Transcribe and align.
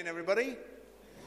Morning, 0.00 0.08
everybody. 0.08 0.56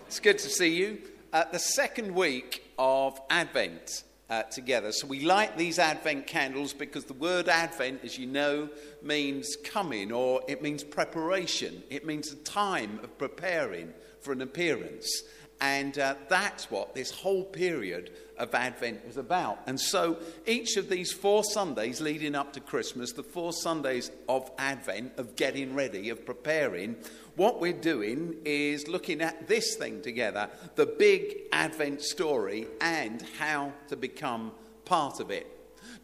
It's 0.07 0.19
good 0.19 0.39
to 0.39 0.49
see 0.49 0.75
you. 0.75 0.98
Uh, 1.31 1.44
the 1.52 1.60
second 1.60 2.16
week 2.16 2.64
of 2.80 3.22
Advent 3.30 4.04
uh, 4.31 4.42
together. 4.44 4.92
So, 4.92 5.05
we 5.05 5.20
light 5.20 5.55
these 5.60 5.78
Advent 5.78 6.26
candles 6.26 6.73
because 6.73 7.05
the 7.05 7.13
word 7.13 7.49
Advent, 7.49 8.04
as 8.04 8.17
you 8.17 8.25
know, 8.25 8.70
means 9.04 9.57
coming 9.63 10.12
or 10.12 10.41
it 10.47 10.63
means 10.63 10.83
preparation. 10.83 11.83
It 11.91 12.07
means 12.07 12.31
a 12.31 12.36
time 12.38 12.99
of 13.04 13.15
preparing 13.20 13.94
for 14.21 14.31
an 14.31 14.41
appearance. 14.41 15.21
And 15.64 15.98
uh, 15.98 16.16
that's 16.27 16.70
what 16.70 16.93
this 16.93 17.09
whole 17.09 17.45
period 17.45 18.12
of 18.38 18.54
Advent 18.54 19.07
was 19.07 19.16
about. 19.16 19.59
And 19.66 19.80
so 19.80 20.18
each 20.45 20.75
of 20.75 20.89
these 20.89 21.13
four 21.13 21.41
Sundays 21.41 22.02
leading 22.02 22.36
up 22.36 22.52
to 22.54 22.59
Christmas, 22.59 23.13
the 23.13 23.23
four 23.23 23.54
Sundays 23.54 24.12
of 24.27 24.52
Advent, 24.57 25.13
of 25.16 25.38
getting 25.38 25.73
ready, 25.73 26.09
of 26.09 26.26
preparing, 26.26 26.98
what 27.38 27.62
we're 27.62 27.71
doing 27.71 28.36
is 28.44 28.89
looking 28.89 29.21
at 29.21 29.48
this 29.48 29.77
thing 29.77 30.02
together 30.02 30.49
the 30.76 30.85
big 30.85 31.44
Advent 31.54 32.02
story 32.02 32.68
and 32.82 33.23
how 33.40 33.71
to 33.88 33.95
become 33.95 34.52
part 34.84 35.21
of 35.21 35.32
it. 35.32 35.48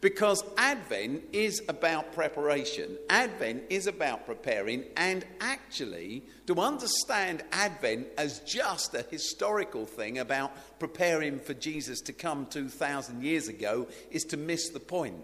Because 0.00 0.42
Advent 0.56 1.24
is 1.32 1.62
about 1.68 2.14
preparation, 2.14 2.96
Advent 3.10 3.64
is 3.68 3.86
about 3.86 4.24
preparing, 4.24 4.84
and 4.96 5.26
actually, 5.40 6.22
to 6.46 6.58
understand 6.58 7.42
Advent 7.52 8.06
as 8.16 8.40
just 8.40 8.94
a 8.94 9.04
historical 9.10 9.84
thing 9.84 10.18
about 10.18 10.78
preparing 10.78 11.38
for 11.38 11.52
Jesus 11.52 12.00
to 12.02 12.14
come 12.14 12.46
2,000 12.46 13.22
years 13.22 13.48
ago 13.48 13.88
is 14.10 14.24
to 14.24 14.38
miss 14.38 14.70
the 14.70 14.80
point. 14.80 15.22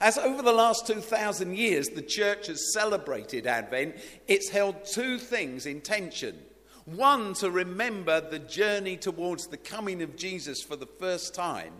As 0.00 0.18
over 0.18 0.42
the 0.42 0.52
last 0.52 0.88
2,000 0.88 1.56
years 1.56 1.88
the 1.88 2.02
church 2.02 2.48
has 2.48 2.72
celebrated 2.74 3.46
Advent, 3.46 3.94
it's 4.26 4.48
held 4.48 4.84
two 4.84 5.18
things 5.18 5.66
in 5.66 5.80
tension. 5.80 6.36
One, 6.84 7.34
to 7.34 7.50
remember 7.50 8.20
the 8.20 8.40
journey 8.40 8.96
towards 8.96 9.46
the 9.46 9.56
coming 9.56 10.02
of 10.02 10.16
Jesus 10.16 10.62
for 10.62 10.74
the 10.74 10.86
first 10.86 11.34
time 11.34 11.72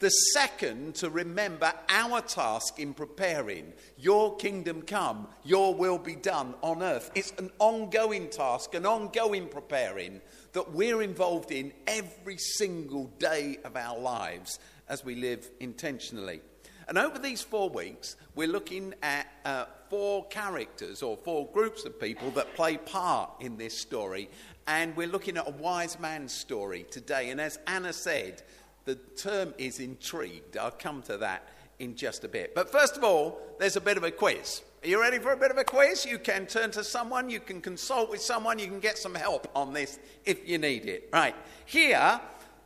the 0.00 0.10
second, 0.10 0.96
to 0.96 1.08
remember 1.08 1.72
our 1.88 2.20
task 2.20 2.78
in 2.78 2.94
preparing. 2.94 3.72
Your 3.96 4.36
kingdom 4.36 4.82
come, 4.82 5.28
your 5.44 5.74
will 5.74 5.98
be 5.98 6.16
done 6.16 6.54
on 6.62 6.82
earth. 6.82 7.10
It's 7.14 7.32
an 7.38 7.50
ongoing 7.58 8.28
task, 8.28 8.74
an 8.74 8.86
ongoing 8.86 9.48
preparing 9.48 10.20
that 10.52 10.72
we're 10.72 11.02
involved 11.02 11.52
in 11.52 11.72
every 11.86 12.36
single 12.36 13.06
day 13.18 13.58
of 13.64 13.76
our 13.76 13.98
lives 13.98 14.58
as 14.88 15.04
we 15.04 15.14
live 15.14 15.50
intentionally. 15.60 16.40
And 16.86 16.98
over 16.98 17.18
these 17.18 17.40
four 17.40 17.70
weeks, 17.70 18.16
we're 18.34 18.48
looking 18.48 18.94
at 19.02 19.26
uh, 19.44 19.64
four 19.88 20.26
characters 20.26 21.02
or 21.02 21.16
four 21.16 21.48
groups 21.52 21.84
of 21.84 21.98
people 21.98 22.30
that 22.32 22.54
play 22.54 22.76
part 22.76 23.30
in 23.40 23.56
this 23.56 23.80
story. 23.80 24.28
And 24.66 24.94
we're 24.96 25.08
looking 25.08 25.36
at 25.36 25.48
a 25.48 25.52
wise 25.52 25.98
man's 25.98 26.32
story 26.32 26.84
today. 26.90 27.30
And 27.30 27.40
as 27.40 27.58
Anna 27.66 27.92
said, 27.92 28.42
the 28.84 28.94
term 28.94 29.54
is 29.58 29.80
intrigued. 29.80 30.56
I'll 30.56 30.70
come 30.70 31.02
to 31.02 31.16
that 31.18 31.48
in 31.78 31.96
just 31.96 32.24
a 32.24 32.28
bit. 32.28 32.54
But 32.54 32.70
first 32.70 32.96
of 32.96 33.04
all, 33.04 33.40
there's 33.58 33.76
a 33.76 33.80
bit 33.80 33.96
of 33.96 34.04
a 34.04 34.10
quiz. 34.10 34.62
Are 34.82 34.88
you 34.88 35.00
ready 35.00 35.18
for 35.18 35.32
a 35.32 35.36
bit 35.36 35.50
of 35.50 35.56
a 35.56 35.64
quiz? 35.64 36.04
You 36.04 36.18
can 36.18 36.46
turn 36.46 36.70
to 36.72 36.84
someone, 36.84 37.30
you 37.30 37.40
can 37.40 37.60
consult 37.60 38.10
with 38.10 38.20
someone, 38.20 38.58
you 38.58 38.66
can 38.66 38.80
get 38.80 38.98
some 38.98 39.14
help 39.14 39.50
on 39.54 39.72
this 39.72 39.98
if 40.24 40.46
you 40.46 40.58
need 40.58 40.86
it. 40.86 41.08
Right. 41.12 41.34
Here, 41.64 42.20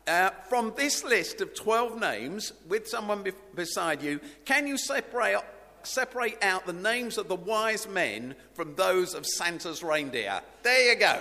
uh, 0.09 0.31
from 0.49 0.73
this 0.77 1.05
list 1.05 1.41
of 1.41 1.55
12 1.55 2.01
names, 2.01 2.53
with 2.69 2.89
someone 2.89 3.23
be- 3.23 3.33
beside 3.55 4.03
you, 4.03 4.21
can 4.45 4.67
you 4.67 4.77
separate, 4.77 5.39
separate 5.85 6.43
out 6.43 6.67
the 6.67 6.73
names 6.73 7.19
of 7.19 7.29
the 7.29 7.37
wise 7.37 7.87
men 7.87 8.35
from 8.55 8.75
those 8.75 9.15
of 9.15 9.25
Santa's 9.25 9.83
reindeer? 9.83 10.41
There 10.65 10.93
you 10.93 10.99
go. 10.99 11.21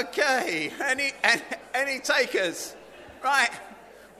Okay. 0.00 0.70
Any, 0.84 1.12
any, 1.24 1.42
any 1.74 1.98
takers? 2.00 2.74
Right. 3.22 3.50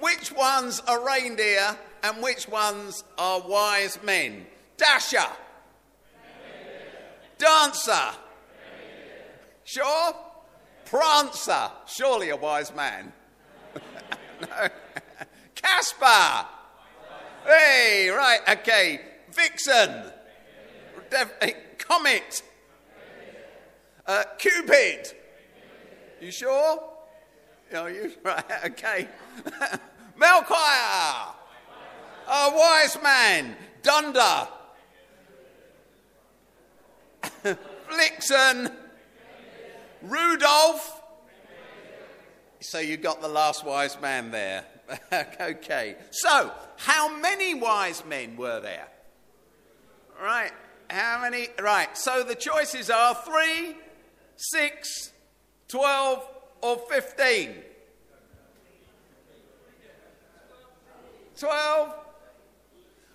Which 0.01 0.33
ones 0.33 0.81
are 0.87 1.05
reindeer 1.05 1.77
and 2.03 2.23
which 2.23 2.49
ones 2.49 3.05
are 3.17 3.41
wise 3.41 3.99
men? 4.03 4.47
Dasher. 4.77 5.19
Dancer. 7.39 8.17
Sure? 9.65 10.15
Prancer. 10.85 11.71
Surely 11.87 12.31
a 12.31 12.37
wise 12.37 12.75
man. 12.75 13.13
no. 14.41 14.69
Casper. 15.55 16.47
Hey, 17.45 18.09
right, 18.11 18.41
okay. 18.49 19.01
Vixen. 19.31 20.05
Comet. 21.79 22.43
Uh, 24.07 24.25
Cupid. 24.39 25.13
You 26.21 26.31
sure? 26.31 26.98
Oh, 27.75 27.87
you 27.87 28.13
right? 28.23 28.45
Okay. 28.67 29.09
Melchior, 30.17 30.57
a 30.57 32.51
wise 32.53 32.99
man. 33.03 33.57
Dunder, 33.83 34.49
Vixen, 37.97 38.71
Rudolph. 40.03 41.03
So 42.61 42.81
you 42.81 42.97
got 42.97 43.21
the 43.23 43.29
last 43.29 43.65
wise 43.65 44.01
man 44.01 44.33
there. 44.33 44.65
okay. 45.41 45.97
So, 46.11 46.51
how 46.77 47.17
many 47.17 47.55
wise 47.55 48.05
men 48.05 48.37
were 48.37 48.59
there? 48.61 48.89
Right. 50.21 50.51
How 50.91 51.21
many? 51.23 51.49
Right. 51.61 51.97
So 51.97 52.25
the 52.25 52.35
choices 52.35 52.91
are 52.91 53.15
three, 53.15 53.77
six, 54.37 55.13
twelve, 55.69 56.27
or 56.61 56.79
15? 56.91 57.55
12? 61.39 61.95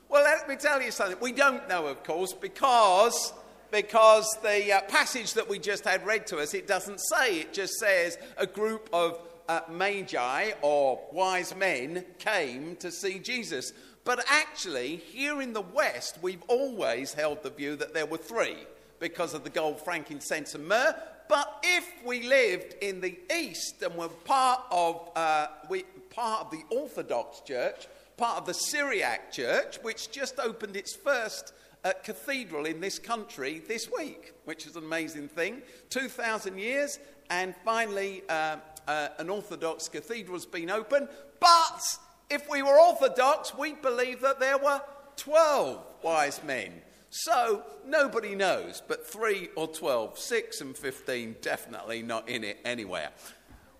Well, 0.09 0.23
let 0.23 0.47
me 0.47 0.55
tell 0.55 0.81
you 0.81 0.91
something. 0.91 1.17
We 1.19 1.31
don't 1.31 1.67
know, 1.67 1.87
of 1.87 2.03
course, 2.03 2.33
because, 2.33 3.33
because 3.71 4.37
the 4.43 4.71
uh, 4.71 4.81
passage 4.81 5.33
that 5.33 5.49
we 5.49 5.59
just 5.59 5.83
had 5.83 6.05
read 6.05 6.27
to 6.27 6.37
us, 6.37 6.53
it 6.53 6.67
doesn't 6.67 6.99
say. 6.99 7.39
It 7.39 7.53
just 7.53 7.73
says 7.79 8.17
a 8.37 8.45
group 8.45 8.89
of 8.93 9.19
uh, 9.49 9.61
magi 9.69 10.51
or 10.61 11.01
wise 11.11 11.55
men 11.55 12.05
came 12.19 12.75
to 12.77 12.91
see 12.91 13.19
Jesus. 13.19 13.73
But 14.05 14.23
actually, 14.29 14.97
here 14.97 15.41
in 15.41 15.53
the 15.53 15.61
West, 15.61 16.19
we've 16.21 16.43
always 16.47 17.13
held 17.13 17.43
the 17.43 17.49
view 17.49 17.75
that 17.77 17.93
there 17.93 18.05
were 18.05 18.17
three 18.17 18.57
because 18.99 19.33
of 19.33 19.43
the 19.43 19.49
gold, 19.49 19.81
frankincense, 19.81 20.55
and 20.55 20.67
myrrh. 20.67 20.95
But 21.27 21.59
if 21.63 21.89
we 22.05 22.23
lived 22.23 22.75
in 22.81 23.01
the 23.01 23.17
East 23.33 23.81
and 23.81 23.95
were 23.95 24.09
part 24.09 24.61
of, 24.71 25.09
uh, 25.15 25.47
we, 25.69 25.83
part 26.09 26.45
of 26.45 26.51
the 26.51 26.63
Orthodox 26.69 27.41
Church, 27.41 27.87
part 28.17 28.37
of 28.37 28.45
the 28.45 28.53
Syriac 28.53 29.31
Church, 29.31 29.79
which 29.81 30.11
just 30.11 30.39
opened 30.39 30.75
its 30.75 30.95
first 30.95 31.53
uh, 31.83 31.93
cathedral 32.03 32.65
in 32.65 32.79
this 32.79 32.99
country 32.99 33.61
this 33.67 33.89
week, 33.89 34.33
which 34.45 34.67
is 34.67 34.75
an 34.75 34.83
amazing 34.83 35.27
thing. 35.27 35.61
2,000 35.89 36.57
years, 36.57 36.99
and 37.29 37.55
finally, 37.65 38.23
uh, 38.29 38.57
uh, 38.87 39.09
an 39.17 39.29
Orthodox 39.29 39.89
cathedral 39.89 40.35
has 40.35 40.45
been 40.45 40.69
opened. 40.69 41.07
But 41.39 41.81
if 42.29 42.49
we 42.49 42.61
were 42.61 42.79
Orthodox, 42.79 43.55
we'd 43.55 43.81
believe 43.81 44.21
that 44.21 44.39
there 44.39 44.57
were 44.57 44.81
12 45.17 45.79
wise 46.01 46.41
men. 46.43 46.81
So 47.15 47.61
nobody 47.85 48.33
knows, 48.33 48.81
but 48.87 49.05
3 49.05 49.49
or 49.55 49.67
12, 49.67 50.17
6 50.17 50.61
and 50.61 50.75
15, 50.75 51.35
definitely 51.41 52.01
not 52.01 52.27
in 52.27 52.43
it 52.43 52.57
anywhere. 52.65 53.11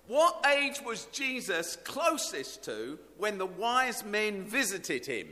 What 0.06 0.46
age 0.56 0.80
was 0.86 1.06
Jesus 1.06 1.76
closest 1.78 2.64
to 2.66 3.00
when 3.18 3.40
the 3.40 3.48
wise 3.48 4.06
men 4.06 4.44
visited 4.44 5.08
him? 5.08 5.30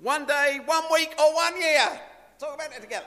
One 0.00 0.26
day, 0.26 0.58
one 0.64 0.82
week, 0.92 1.14
or 1.20 1.32
one 1.34 1.56
year? 1.56 2.00
Talk 2.40 2.56
about 2.56 2.72
it 2.76 2.82
together. 2.82 3.06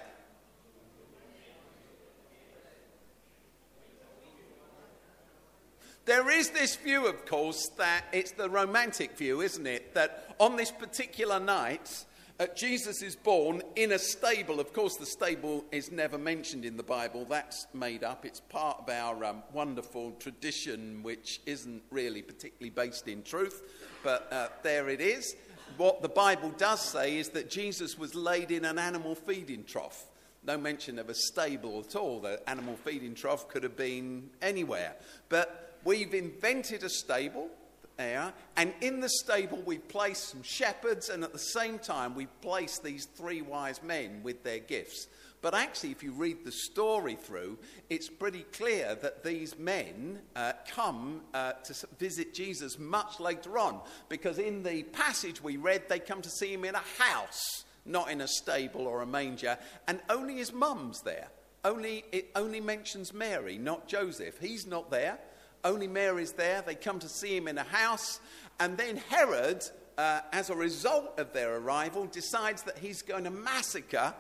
There 6.06 6.30
is 6.30 6.52
this 6.52 6.78
view, 6.78 7.08
of 7.08 7.26
course, 7.26 7.70
that 7.78 8.06
it's 8.14 8.32
the 8.32 8.50
romantic 8.50 9.18
view, 9.18 9.42
isn't 9.42 9.68
it? 9.68 9.94
That 9.96 10.34
on 10.40 10.56
this 10.56 10.72
particular 10.72 11.42
night, 11.42 12.06
uh, 12.40 12.48
Jesus 12.56 13.02
is 13.02 13.18
born 13.18 13.62
in 13.76 13.92
a 13.92 14.00
stable. 14.00 14.62
Of 14.62 14.72
course, 14.72 14.96
the 14.96 15.06
stable 15.06 15.66
is 15.74 15.92
never 15.92 16.18
mentioned 16.18 16.64
in 16.64 16.78
the 16.78 16.84
Bible. 16.84 17.26
That's 17.26 17.68
made 17.74 18.02
up. 18.02 18.26
It's 18.26 18.40
part 18.40 18.80
of 18.80 18.90
our 18.90 19.26
um, 19.26 19.44
wonderful 19.52 20.12
tradition, 20.14 21.04
which 21.04 21.42
isn't 21.46 21.84
really 21.92 22.22
particularly 22.22 22.70
based 22.70 23.10
in 23.10 23.24
truth, 23.24 23.62
but 24.04 24.32
uh, 24.32 24.48
there 24.64 24.88
it 24.88 25.02
is. 25.02 25.36
What 25.76 26.02
the 26.02 26.10
Bible 26.10 26.52
does 26.58 26.80
say 26.80 27.18
is 27.18 27.30
that 27.30 27.50
Jesus 27.50 27.98
was 27.98 28.16
laid 28.16 28.52
in 28.52 28.64
an 28.64 28.80
animal 28.80 29.16
feeding 29.16 29.66
trough. 29.66 30.06
No 30.46 30.58
mention 30.58 30.98
of 30.98 31.10
a 31.10 31.16
stable 31.16 31.84
at 31.86 31.98
all. 31.98 32.22
The 32.22 32.42
animal 32.50 32.78
feeding 32.86 33.16
trough 33.16 33.50
could 33.50 33.64
have 33.64 33.76
been 33.76 34.30
anywhere. 34.42 34.96
But 35.28 35.78
we've 35.84 36.14
invented 36.14 36.84
a 36.84 36.90
stable 36.90 37.50
And 38.00 38.74
in 38.82 39.00
the 39.00 39.10
stable, 39.10 39.62
we 39.66 39.78
place 39.78 40.20
some 40.20 40.44
shepherds, 40.44 41.10
and 41.10 41.24
at 41.24 41.34
the 41.34 41.40
same 41.40 41.80
time, 41.80 42.16
we 42.16 42.28
place 42.42 42.80
these 42.80 43.06
three 43.06 43.42
wise 43.42 43.84
men 43.84 44.22
with 44.24 44.44
their 44.44 44.60
gifts. 44.60 45.08
But 45.42 45.54
actually, 45.54 45.92
if 45.92 46.04
you 46.04 46.12
read 46.12 46.44
the 46.44 46.52
story 46.52 47.16
through, 47.16 47.60
it's 47.90 48.10
pretty 48.10 48.44
clear 48.52 48.96
that 48.96 49.24
these 49.24 49.58
men 49.58 50.20
uh, 50.36 50.54
come 50.70 51.22
uh, 51.34 51.54
to 51.54 51.88
visit 51.98 52.34
Jesus 52.34 52.78
much 52.78 53.20
later 53.22 53.58
on. 53.58 53.80
Because 54.10 54.38
in 54.38 54.64
the 54.64 54.84
passage 54.84 55.42
we 55.42 55.56
read, 55.56 55.88
they 55.88 56.00
come 56.00 56.22
to 56.22 56.30
see 56.30 56.54
him 56.54 56.66
in 56.66 56.76
a 56.76 56.84
house, 56.98 57.64
not 57.86 58.12
in 58.12 58.20
a 58.20 58.28
stable 58.28 58.86
or 58.86 59.02
a 59.02 59.06
manger, 59.06 59.58
and 59.88 60.02
only 60.10 60.36
his 60.36 60.52
mum's 60.52 61.02
there. 61.02 61.30
Only, 61.64 62.04
it 62.12 62.32
only 62.36 62.62
mentions 62.62 63.14
Mary, 63.14 63.58
not 63.58 63.88
Joseph. 63.88 64.40
He's 64.40 64.66
not 64.66 64.92
there. 64.92 65.20
Only 65.64 65.88
Mary's 65.88 66.32
there. 66.32 66.62
They 66.62 66.76
come 66.76 67.00
to 67.00 67.10
see 67.10 67.36
him 67.36 67.48
in 67.48 67.58
a 67.58 67.64
house. 67.64 68.20
And 68.60 68.78
then 68.78 68.98
Herod, 68.98 69.64
uh, 69.98 70.22
as 70.32 70.50
a 70.50 70.56
result 70.56 71.20
of 71.20 71.34
their 71.34 71.58
arrival, 71.58 72.06
decides 72.06 72.64
that 72.64 72.78
he's 72.78 73.02
going 73.02 73.26
to 73.26 73.32
massacre 73.32 74.14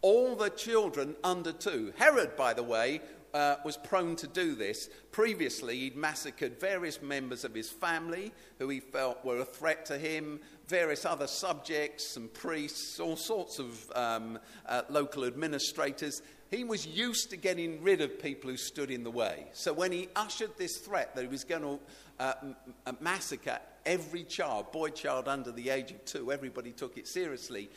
all 0.00 0.36
the 0.36 0.50
children 0.50 1.16
under 1.24 1.52
two. 1.52 1.92
Herod, 1.96 2.36
by 2.36 2.54
the 2.54 2.62
way, 2.62 3.00
uh, 3.38 3.56
was 3.64 3.76
prone 3.76 4.16
to 4.16 4.26
do 4.26 4.56
this. 4.56 4.90
Previously, 5.12 5.78
he'd 5.78 5.96
massacred 5.96 6.58
various 6.58 7.00
members 7.00 7.44
of 7.44 7.54
his 7.54 7.70
family 7.70 8.32
who 8.58 8.68
he 8.68 8.80
felt 8.80 9.24
were 9.24 9.38
a 9.38 9.44
threat 9.44 9.86
to 9.86 9.96
him, 9.96 10.40
various 10.66 11.04
other 11.04 11.28
subjects, 11.28 12.04
some 12.04 12.28
priests, 12.34 12.98
all 12.98 13.14
sorts 13.14 13.60
of 13.60 13.92
um, 13.94 14.40
uh, 14.66 14.82
local 14.90 15.24
administrators. 15.24 16.20
He 16.50 16.64
was 16.64 16.84
used 16.84 17.30
to 17.30 17.36
getting 17.36 17.80
rid 17.80 18.00
of 18.00 18.20
people 18.20 18.50
who 18.50 18.56
stood 18.56 18.90
in 18.90 19.04
the 19.04 19.10
way. 19.10 19.46
So 19.52 19.72
when 19.72 19.92
he 19.92 20.08
ushered 20.16 20.56
this 20.56 20.78
threat 20.78 21.14
that 21.14 21.22
he 21.22 21.28
was 21.28 21.44
going 21.44 21.62
to 21.62 21.78
uh, 22.18 22.34
m- 22.42 22.96
massacre 22.98 23.60
every 23.86 24.24
child, 24.24 24.72
boy 24.72 24.88
child 24.88 25.28
under 25.28 25.52
the 25.52 25.70
age 25.70 25.92
of 25.92 26.04
two, 26.04 26.32
everybody 26.32 26.72
took 26.72 26.98
it 26.98 27.06
seriously. 27.06 27.70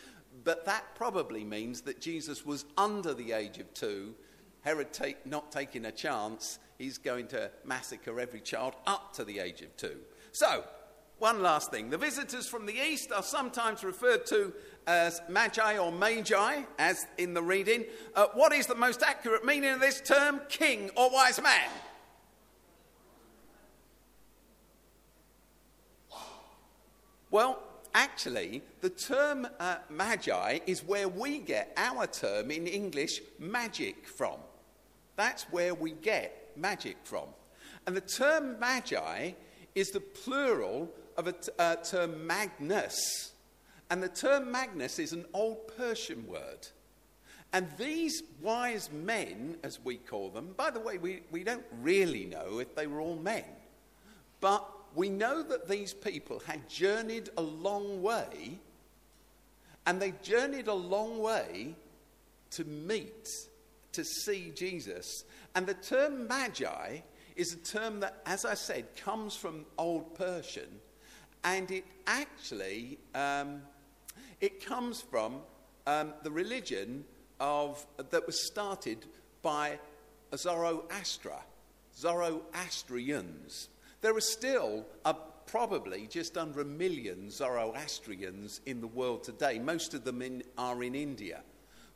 But 0.43 0.65
that 0.65 0.95
probably 0.95 1.43
means 1.43 1.81
that 1.81 2.01
Jesus 2.01 2.43
was 2.43 2.65
under 2.79 3.13
the 3.13 3.33
age 3.33 3.59
of 3.59 3.71
two. 3.75 4.15
Herod 4.61 4.93
take, 4.93 5.25
not 5.25 5.51
taking 5.51 5.85
a 5.85 5.91
chance, 5.91 6.59
he's 6.77 6.97
going 6.97 7.27
to 7.27 7.49
massacre 7.65 8.19
every 8.19 8.41
child 8.41 8.73
up 8.85 9.13
to 9.13 9.23
the 9.23 9.39
age 9.39 9.61
of 9.61 9.75
two. 9.77 9.97
So, 10.31 10.63
one 11.17 11.43
last 11.43 11.69
thing. 11.69 11.89
The 11.89 11.97
visitors 11.97 12.47
from 12.47 12.65
the 12.65 12.73
east 12.73 13.11
are 13.11 13.21
sometimes 13.21 13.83
referred 13.83 14.25
to 14.27 14.53
as 14.87 15.21
magi 15.29 15.77
or 15.77 15.91
magi, 15.91 16.63
as 16.79 17.05
in 17.17 17.35
the 17.35 17.43
reading. 17.43 17.85
Uh, 18.15 18.27
what 18.33 18.53
is 18.53 18.65
the 18.65 18.75
most 18.75 19.03
accurate 19.03 19.45
meaning 19.45 19.71
of 19.71 19.79
this 19.79 20.01
term? 20.01 20.41
King 20.49 20.89
or 20.95 21.11
wise 21.11 21.39
man? 21.39 21.69
Well, 27.29 27.61
actually, 27.93 28.61
the 28.81 28.89
term 28.89 29.47
uh, 29.59 29.75
magi 29.89 30.59
is 30.65 30.83
where 30.83 31.07
we 31.07 31.37
get 31.39 31.71
our 31.77 32.07
term 32.07 32.51
in 32.51 32.67
English 32.67 33.21
magic 33.39 34.07
from. 34.07 34.37
That's 35.15 35.43
where 35.43 35.73
we 35.73 35.91
get 35.91 36.51
magic 36.55 36.97
from. 37.03 37.27
And 37.85 37.95
the 37.95 38.01
term 38.01 38.59
magi 38.59 39.31
is 39.75 39.89
the 39.89 39.99
plural 39.99 40.89
of 41.17 41.27
a 41.27 41.33
t- 41.33 41.51
uh, 41.57 41.75
term 41.77 42.25
magus. 42.25 43.31
And 43.89 44.01
the 44.01 44.09
term 44.09 44.51
magus 44.51 44.99
is 44.99 45.13
an 45.13 45.25
old 45.33 45.75
Persian 45.77 46.27
word. 46.27 46.67
And 47.53 47.67
these 47.77 48.23
wise 48.41 48.89
men, 48.91 49.57
as 49.63 49.79
we 49.83 49.97
call 49.97 50.29
them, 50.29 50.53
by 50.55 50.71
the 50.71 50.79
way, 50.79 50.97
we, 50.97 51.21
we 51.31 51.43
don't 51.43 51.65
really 51.81 52.25
know 52.25 52.59
if 52.59 52.75
they 52.75 52.87
were 52.87 53.01
all 53.01 53.17
men, 53.17 53.43
but 54.39 54.65
we 54.95 55.09
know 55.09 55.43
that 55.43 55.67
these 55.67 55.93
people 55.93 56.41
had 56.45 56.69
journeyed 56.69 57.29
a 57.37 57.41
long 57.41 58.01
way, 58.01 58.57
and 59.85 60.01
they 60.01 60.13
journeyed 60.23 60.67
a 60.67 60.73
long 60.73 61.19
way 61.19 61.75
to 62.51 62.63
meet, 62.63 63.29
to 63.93 64.03
see 64.03 64.51
Jesus. 64.55 65.25
And 65.55 65.67
the 65.67 65.73
term 65.73 66.27
magi 66.27 66.99
is 67.35 67.53
a 67.53 67.57
term 67.57 67.99
that, 68.01 68.21
as 68.25 68.45
I 68.45 68.53
said, 68.53 68.95
comes 68.95 69.35
from 69.35 69.65
Old 69.77 70.15
Persian, 70.15 70.79
and 71.43 71.69
it 71.71 71.85
actually 72.07 72.99
um, 73.15 73.61
it 74.39 74.65
comes 74.65 75.01
from 75.01 75.41
um, 75.87 76.13
the 76.23 76.31
religion 76.31 77.05
of 77.39 77.85
that 77.97 78.25
was 78.25 78.45
started 78.45 79.05
by 79.41 79.79
Zoroaster, 80.35 81.39
Zoroastrians. 81.97 83.69
There 84.01 84.15
are 84.15 84.21
still 84.21 84.85
uh, 85.05 85.13
probably 85.45 86.07
just 86.07 86.37
under 86.37 86.61
a 86.61 86.65
million 86.65 87.29
Zoroastrians 87.29 88.61
in 88.65 88.81
the 88.81 88.87
world 88.87 89.23
today. 89.23 89.59
Most 89.59 89.93
of 89.93 90.03
them 90.03 90.21
in, 90.21 90.43
are 90.57 90.83
in 90.83 90.95
India. 90.95 91.41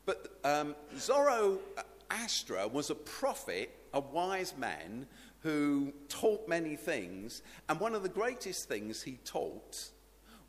But 0.06 0.38
um, 0.44 0.76
Zoroaster 0.98 2.68
was 2.72 2.90
a 2.90 2.96
prophet, 2.96 3.76
a 3.94 4.00
wise 4.00 4.54
man 4.58 5.08
who 5.40 5.94
taught 6.10 6.48
many 6.48 6.76
things. 6.76 7.42
And 7.70 7.80
one 7.80 7.96
of 7.96 8.04
the 8.04 8.10
greatest 8.10 8.68
things 8.68 9.02
he 9.02 9.20
taught 9.26 9.90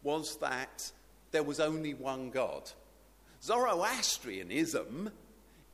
was 0.02 0.36
that 0.38 0.90
there 1.30 1.42
was 1.42 1.60
only 1.60 1.94
one 1.94 2.30
God. 2.30 2.70
Zoroastrianism 3.42 5.10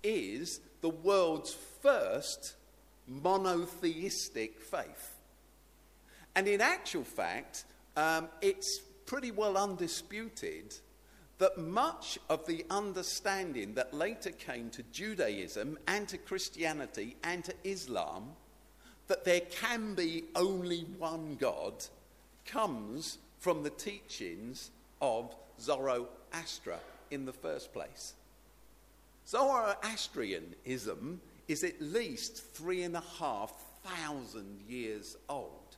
is 0.02 0.61
the 0.81 0.88
world's 0.88 1.56
first 1.82 2.55
monotheistic 3.06 4.61
faith. 4.61 5.17
And 6.34 6.49
in 6.49 6.61
actual 6.61 7.05
fact, 7.05 7.64
um, 7.96 8.29
it's 8.40 8.81
pretty 9.06 9.31
well 9.31 9.56
undisputed 9.56 10.75
that 11.42 11.58
much 11.58 12.20
of 12.28 12.46
the 12.46 12.64
understanding 12.70 13.74
that 13.74 13.92
later 13.92 14.30
came 14.30 14.70
to 14.70 14.84
Judaism 14.92 15.76
and 15.88 16.06
to 16.06 16.16
Christianity 16.16 17.16
and 17.24 17.44
to 17.44 17.52
Islam, 17.64 18.28
that 19.08 19.24
there 19.24 19.40
can 19.40 19.96
be 19.96 20.22
only 20.36 20.86
one 21.00 21.36
God, 21.40 21.84
comes 22.46 23.18
from 23.40 23.64
the 23.64 23.70
teachings 23.70 24.70
of 25.00 25.34
Zoroaster 25.60 26.78
in 27.10 27.24
the 27.24 27.32
first 27.32 27.72
place. 27.72 28.14
Zoroastrianism 29.26 31.20
is 31.48 31.64
at 31.64 31.82
least 31.82 32.54
three 32.54 32.84
and 32.84 32.94
a 32.94 33.02
half 33.18 33.52
thousand 33.84 34.60
years 34.68 35.16
old. 35.28 35.76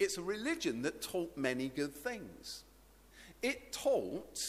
It's 0.00 0.18
a 0.18 0.22
religion 0.22 0.82
that 0.82 1.02
taught 1.02 1.36
many 1.36 1.68
good 1.68 1.94
things. 1.94 2.64
It 3.46 3.70
taught, 3.70 4.42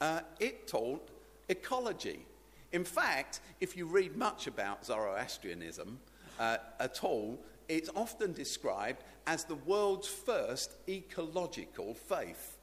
uh, 0.00 0.20
it 0.38 0.68
taught 0.68 1.08
ecology. 1.48 2.24
In 2.70 2.84
fact, 2.84 3.40
if 3.60 3.76
you 3.76 3.84
read 3.84 4.16
much 4.16 4.46
about 4.46 4.86
Zoroastrianism 4.86 5.98
uh, 6.38 6.58
at 6.78 7.02
all, 7.02 7.40
it's 7.68 7.90
often 7.96 8.32
described 8.32 9.02
as 9.26 9.42
the 9.42 9.56
world's 9.56 10.06
first 10.06 10.76
ecological 10.88 11.94
faith. 11.94 12.56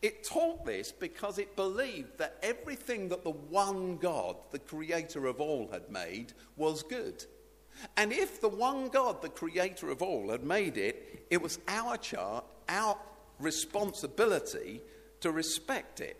It 0.00 0.24
taught 0.24 0.64
this 0.64 0.90
because 0.90 1.36
it 1.38 1.54
believed 1.54 2.16
that 2.16 2.38
everything 2.42 3.10
that 3.10 3.22
the 3.22 3.28
one 3.28 3.98
God, 3.98 4.36
the 4.52 4.58
creator 4.58 5.26
of 5.26 5.38
all, 5.38 5.68
had 5.70 5.90
made 5.90 6.32
was 6.56 6.82
good. 6.82 7.26
And 7.98 8.10
if 8.10 8.40
the 8.40 8.48
one 8.48 8.88
God, 8.88 9.20
the 9.20 9.28
creator 9.28 9.90
of 9.90 10.00
all, 10.00 10.30
had 10.30 10.44
made 10.44 10.78
it, 10.78 11.26
it 11.28 11.42
was 11.42 11.58
our, 11.68 11.98
char- 11.98 12.44
our 12.70 12.96
responsibility 13.38 14.80
to 15.20 15.30
respect 15.30 16.00
it. 16.00 16.16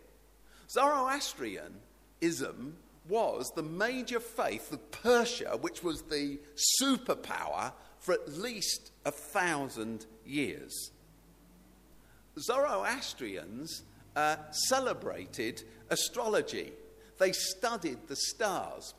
Zoroastrianism 0.69 2.77
was 3.09 3.51
the 3.55 3.63
major 3.63 4.21
faith 4.21 4.73
of 4.73 4.91
Persia, 4.91 5.59
which 5.61 5.83
was 5.83 6.03
the 6.03 6.39
superpower 6.81 7.73
for 7.99 8.15
at 8.15 8.29
least 8.29 8.93
a 9.05 9.11
thousand 9.11 10.07
years. 10.25 10.93
Zoroastrians 12.39 13.83
uh, 14.17 14.37
celebrated 14.51 15.63
astrology. 15.91 16.73
They 17.19 17.33
studied 17.33 18.07
the 18.07 18.17
stars. 18.17 18.95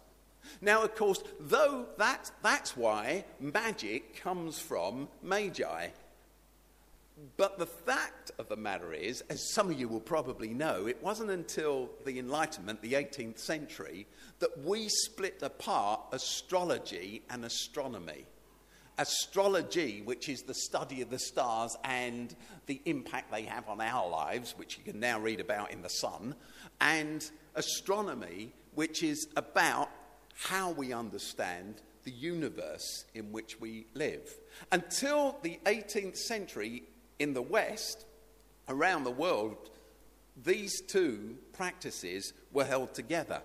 Now, 0.59 0.83
of 0.83 0.95
course, 0.95 1.23
though 1.39 1.85
that, 1.97 2.31
that's 2.43 2.75
why 2.75 3.25
magic 3.39 4.21
comes 4.21 4.59
from 4.59 5.07
magi. 5.23 5.87
But 7.37 7.59
the 7.59 7.67
fact 7.67 8.31
of 8.39 8.49
the 8.49 8.55
matter 8.55 8.93
is, 8.93 9.21
as 9.29 9.53
some 9.53 9.69
of 9.69 9.79
you 9.79 9.87
will 9.87 9.99
probably 9.99 10.49
know, 10.49 10.87
it 10.87 11.01
wasn't 11.03 11.29
until 11.29 11.91
the 12.05 12.17
Enlightenment, 12.17 12.81
the 12.81 12.93
18th 12.93 13.37
century, 13.37 14.07
that 14.39 14.63
we 14.63 14.87
split 14.89 15.39
apart 15.43 16.01
astrology 16.11 17.21
and 17.29 17.45
astronomy. 17.45 18.25
Astrology, 18.97 20.01
which 20.01 20.29
is 20.29 20.41
the 20.41 20.53
study 20.53 21.01
of 21.01 21.11
the 21.11 21.19
stars 21.19 21.77
and 21.83 22.35
the 22.65 22.81
impact 22.85 23.31
they 23.31 23.43
have 23.43 23.69
on 23.69 23.81
our 23.81 24.09
lives, 24.09 24.55
which 24.57 24.77
you 24.77 24.83
can 24.83 24.99
now 24.99 25.19
read 25.19 25.39
about 25.39 25.71
in 25.71 25.81
The 25.83 25.89
Sun, 25.89 26.35
and 26.79 27.29
astronomy, 27.55 28.51
which 28.73 29.03
is 29.03 29.27
about 29.35 29.89
how 30.33 30.71
we 30.71 30.91
understand 30.91 31.81
the 32.03 32.11
universe 32.11 33.05
in 33.13 33.31
which 33.31 33.59
we 33.59 33.85
live. 33.93 34.33
Until 34.71 35.37
the 35.43 35.59
18th 35.65 36.17
century 36.17 36.83
in 37.21 37.33
the 37.35 37.41
West, 37.41 38.05
around 38.67 39.03
the 39.03 39.11
world, 39.11 39.69
these 40.43 40.81
two 40.81 41.37
practices 41.53 42.33
were 42.51 42.65
held 42.65 42.95
together. 42.95 43.41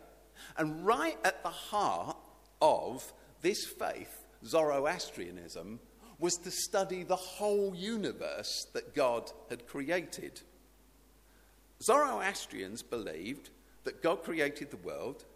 And 0.56 0.86
right 0.86 1.18
at 1.24 1.42
the 1.42 1.50
heart 1.50 2.16
of 2.62 3.12
this 3.42 3.66
faith, 3.66 4.24
Zoroastrianism, 4.44 5.78
was 6.18 6.36
to 6.38 6.50
study 6.50 7.02
the 7.02 7.16
whole 7.16 7.74
universe 7.74 8.66
that 8.72 8.94
God 8.94 9.30
had 9.50 9.66
created. 9.66 10.40
Zoroastrians 11.82 12.82
believed 12.82 13.50
that 13.84 14.02
God 14.02 14.24
created 14.24 14.70
the 14.70 14.78
world. 14.78 15.26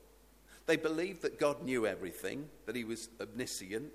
They 0.64 0.76
believed 0.76 1.20
that 1.22 1.38
God 1.38 1.62
knew 1.62 1.86
everything, 1.86 2.48
that 2.64 2.76
he 2.76 2.84
was 2.84 3.10
omniscient. 3.20 3.92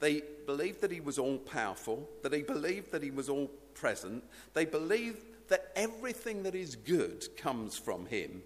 They 0.00 0.22
believed 0.46 0.80
that 0.80 0.90
he 0.90 1.00
was 1.00 1.18
all 1.18 1.38
powerful, 1.38 2.08
that 2.22 2.32
he 2.32 2.42
believed 2.42 2.90
that 2.90 3.04
he 3.04 3.12
was 3.12 3.28
all 3.28 3.50
present. 3.74 4.24
They 4.52 4.64
believed 4.64 5.18
that 5.48 5.72
everything 5.76 6.42
that 6.44 6.54
is 6.54 6.76
good 6.76 7.26
comes 7.36 7.76
from 7.76 8.06
him. 8.06 8.42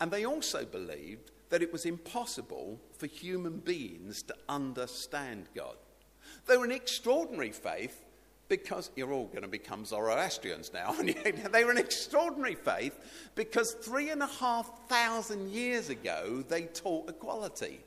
And 0.00 0.10
they 0.10 0.24
also 0.24 0.64
believed 0.64 1.30
that 1.50 1.62
it 1.62 1.72
was 1.72 1.86
impossible 1.86 2.80
for 2.98 3.06
human 3.06 3.58
beings 3.58 4.22
to 4.24 4.34
understand 4.48 5.46
God. 5.54 5.76
They 6.46 6.56
were 6.56 6.64
an 6.64 6.72
extraordinary 6.72 7.52
faith 7.52 8.04
because 8.48 8.90
you're 8.94 9.12
all 9.12 9.26
going 9.26 9.42
to 9.42 9.48
become 9.48 9.84
Zoroastrians 9.84 10.72
now. 10.72 10.92
they 11.50 11.64
were 11.64 11.70
an 11.70 11.78
extraordinary 11.78 12.54
faith 12.54 13.30
because 13.34 13.72
three 13.72 14.10
and 14.10 14.22
a 14.22 14.26
half 14.26 14.88
thousand 14.88 15.50
years 15.50 15.90
ago 15.90 16.44
they 16.48 16.62
taught 16.62 17.08
equality. 17.08 17.80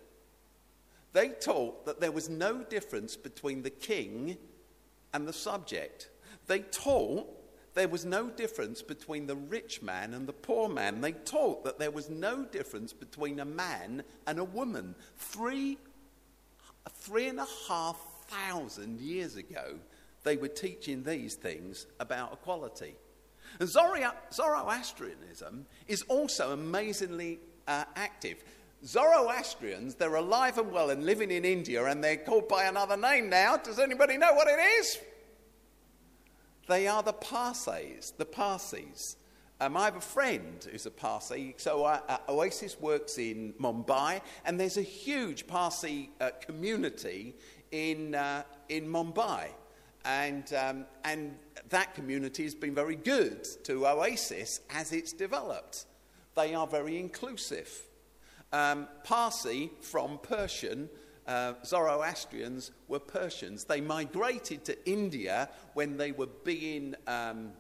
They 1.14 1.30
taught 1.30 1.86
that 1.86 2.00
there 2.00 2.12
was 2.12 2.30
no 2.30 2.64
difference 2.64 3.16
between 3.16 3.64
the 3.64 3.70
king 3.70 4.38
and 5.14 5.28
the 5.28 5.34
subject. 5.34 6.10
They 6.50 6.60
taught 6.60 7.28
there 7.76 7.88
was 7.88 8.04
no 8.06 8.30
difference 8.32 8.82
between 8.82 9.28
the 9.28 9.36
rich 9.36 9.84
man 9.84 10.16
and 10.16 10.28
the 10.28 10.34
poor 10.34 10.68
man. 10.68 11.00
They 11.00 11.12
taught 11.12 11.64
that 11.64 11.78
there 11.78 11.92
was 11.92 12.10
no 12.10 12.44
difference 12.44 12.92
between 12.92 13.40
a 13.40 13.46
man 13.46 14.04
and 14.26 14.40
a 14.40 14.44
woman. 14.44 14.96
Three, 15.18 15.78
three 16.90 17.28
and 17.28 17.40
a 17.40 17.46
half 17.68 18.04
thousand 18.28 19.00
years 19.00 19.36
ago, 19.36 19.76
they 20.24 20.38
were 20.38 20.48
teaching 20.48 21.04
these 21.04 21.36
things 21.36 21.86
about 22.00 22.34
equality. 22.34 22.96
And 23.60 23.70
Zoroastrianism 23.70 25.68
is 25.88 26.02
also 26.08 26.52
amazingly 26.52 27.40
uh, 27.68 27.84
active. 27.96 28.44
Zoroastrians, 28.84 29.94
they're 29.96 30.16
alive 30.16 30.58
and 30.58 30.72
well 30.72 30.90
and 30.90 31.06
living 31.06 31.30
in 31.30 31.46
India, 31.46 31.86
and 31.86 32.04
they're 32.04 32.18
called 32.18 32.48
by 32.48 32.64
another 32.64 32.98
name 32.98 33.30
now. 33.30 33.56
Does 33.58 33.78
anybody 33.78 34.18
know 34.18 34.34
what 34.34 34.48
it 34.48 34.60
is? 34.80 34.98
They 36.70 36.86
are 36.86 37.02
the 37.02 37.14
Parsis, 37.14 38.12
the 38.12 38.26
Parsis. 38.26 39.16
Um, 39.60 39.76
I 39.76 39.86
have 39.86 39.96
a 39.96 40.02
friend 40.02 40.64
who's 40.72 40.86
a 40.86 40.92
Parsi. 40.92 41.56
So 41.58 41.84
uh, 41.84 42.18
Oasis 42.30 42.80
works 42.80 43.18
in 43.18 43.56
Mumbai, 43.60 44.22
and 44.46 44.60
there's 44.60 44.78
a 44.78 44.84
huge 44.84 45.48
Parsi 45.48 46.12
uh, 46.22 46.30
community 46.42 47.34
in, 47.72 48.14
uh, 48.14 48.44
in 48.70 48.88
Mumbai. 48.88 49.48
And, 50.06 50.54
um, 50.54 50.86
and 51.04 51.36
that 51.70 51.96
community 51.96 52.44
has 52.44 52.54
been 52.54 52.76
very 52.76 52.96
good 52.96 53.46
to 53.64 53.88
Oasis 53.88 54.60
as 54.70 54.92
it's 54.92 55.12
developed. 55.12 55.88
They 56.36 56.54
are 56.54 56.68
very 56.68 57.00
inclusive. 57.00 57.82
Um, 58.54 58.88
Parsi 59.04 59.72
from 59.82 60.20
Persian, 60.22 60.88
uh, 61.30 61.54
Zoroastrians 61.64 62.72
were 62.88 63.00
Persians. 63.00 63.64
They 63.64 63.80
migrated 63.80 64.66
to 64.66 64.90
India 64.90 65.50
when 65.76 65.96
they 65.96 66.12
were 66.12 66.28
being. 66.44 66.96
Um, 67.08 67.52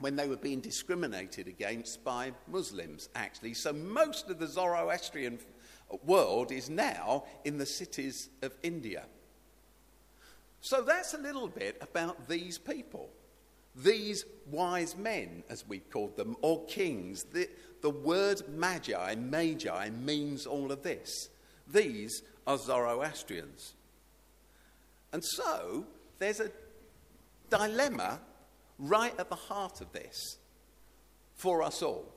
when 0.00 0.16
they 0.16 0.26
were 0.26 0.36
being 0.36 0.60
discriminated 0.60 1.46
against 1.46 2.02
by 2.04 2.32
Muslims, 2.48 3.08
actually. 3.14 3.54
So 3.54 3.72
most 3.72 4.28
of 4.28 4.40
the 4.40 4.46
Zoroastrian 4.46 5.38
world 6.04 6.50
is 6.50 6.68
now 6.68 7.24
in 7.44 7.58
the 7.58 7.64
cities 7.64 8.28
of 8.42 8.52
India. 8.64 9.04
So 10.60 10.82
that's 10.82 11.14
a 11.14 11.18
little 11.18 11.48
bit 11.48 11.78
about 11.80 12.28
these 12.28 12.58
people. 12.58 13.08
These 13.76 14.24
wise 14.50 14.96
men, 14.96 15.44
as 15.48 15.66
we've 15.66 15.88
called 15.90 16.16
them, 16.16 16.36
or 16.42 16.64
kings. 16.66 17.22
The, 17.24 17.48
the 17.80 17.90
word 17.90 18.42
magi, 18.48 19.14
magi, 19.14 19.90
means 19.90 20.44
all 20.44 20.72
of 20.72 20.82
this. 20.82 21.30
These 21.72 22.22
are 22.46 22.58
Zoroastrians. 22.58 23.74
And 25.12 25.22
so 25.24 25.86
there's 26.18 26.40
a 26.40 26.50
dilemma 27.50 28.20
right 28.78 29.14
at 29.18 29.28
the 29.28 29.36
heart 29.36 29.80
of 29.80 29.92
this 29.92 30.38
for 31.34 31.62
us 31.62 31.82
all. 31.82 32.12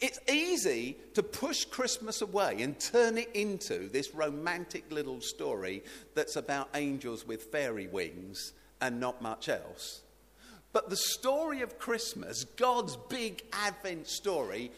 It's 0.00 0.18
easy 0.30 0.96
to 1.14 1.22
push 1.22 1.64
Christmas 1.64 2.20
away 2.20 2.62
and 2.62 2.78
turn 2.78 3.16
it 3.16 3.30
into 3.34 3.88
this 3.88 4.14
romantic 4.14 4.90
little 4.90 5.20
story 5.20 5.82
that's 6.14 6.36
about 6.36 6.68
angels 6.74 7.26
with 7.26 7.44
fairy 7.44 7.86
wings 7.86 8.52
and 8.80 8.98
not 8.98 9.22
much 9.22 9.48
else. 9.48 10.02
But 10.72 10.90
the 10.90 10.96
story 10.96 11.62
of 11.62 11.78
Christmas, 11.78 12.44
God's 12.44 12.96
big 13.08 13.42
Advent 13.52 14.08
story, 14.08 14.70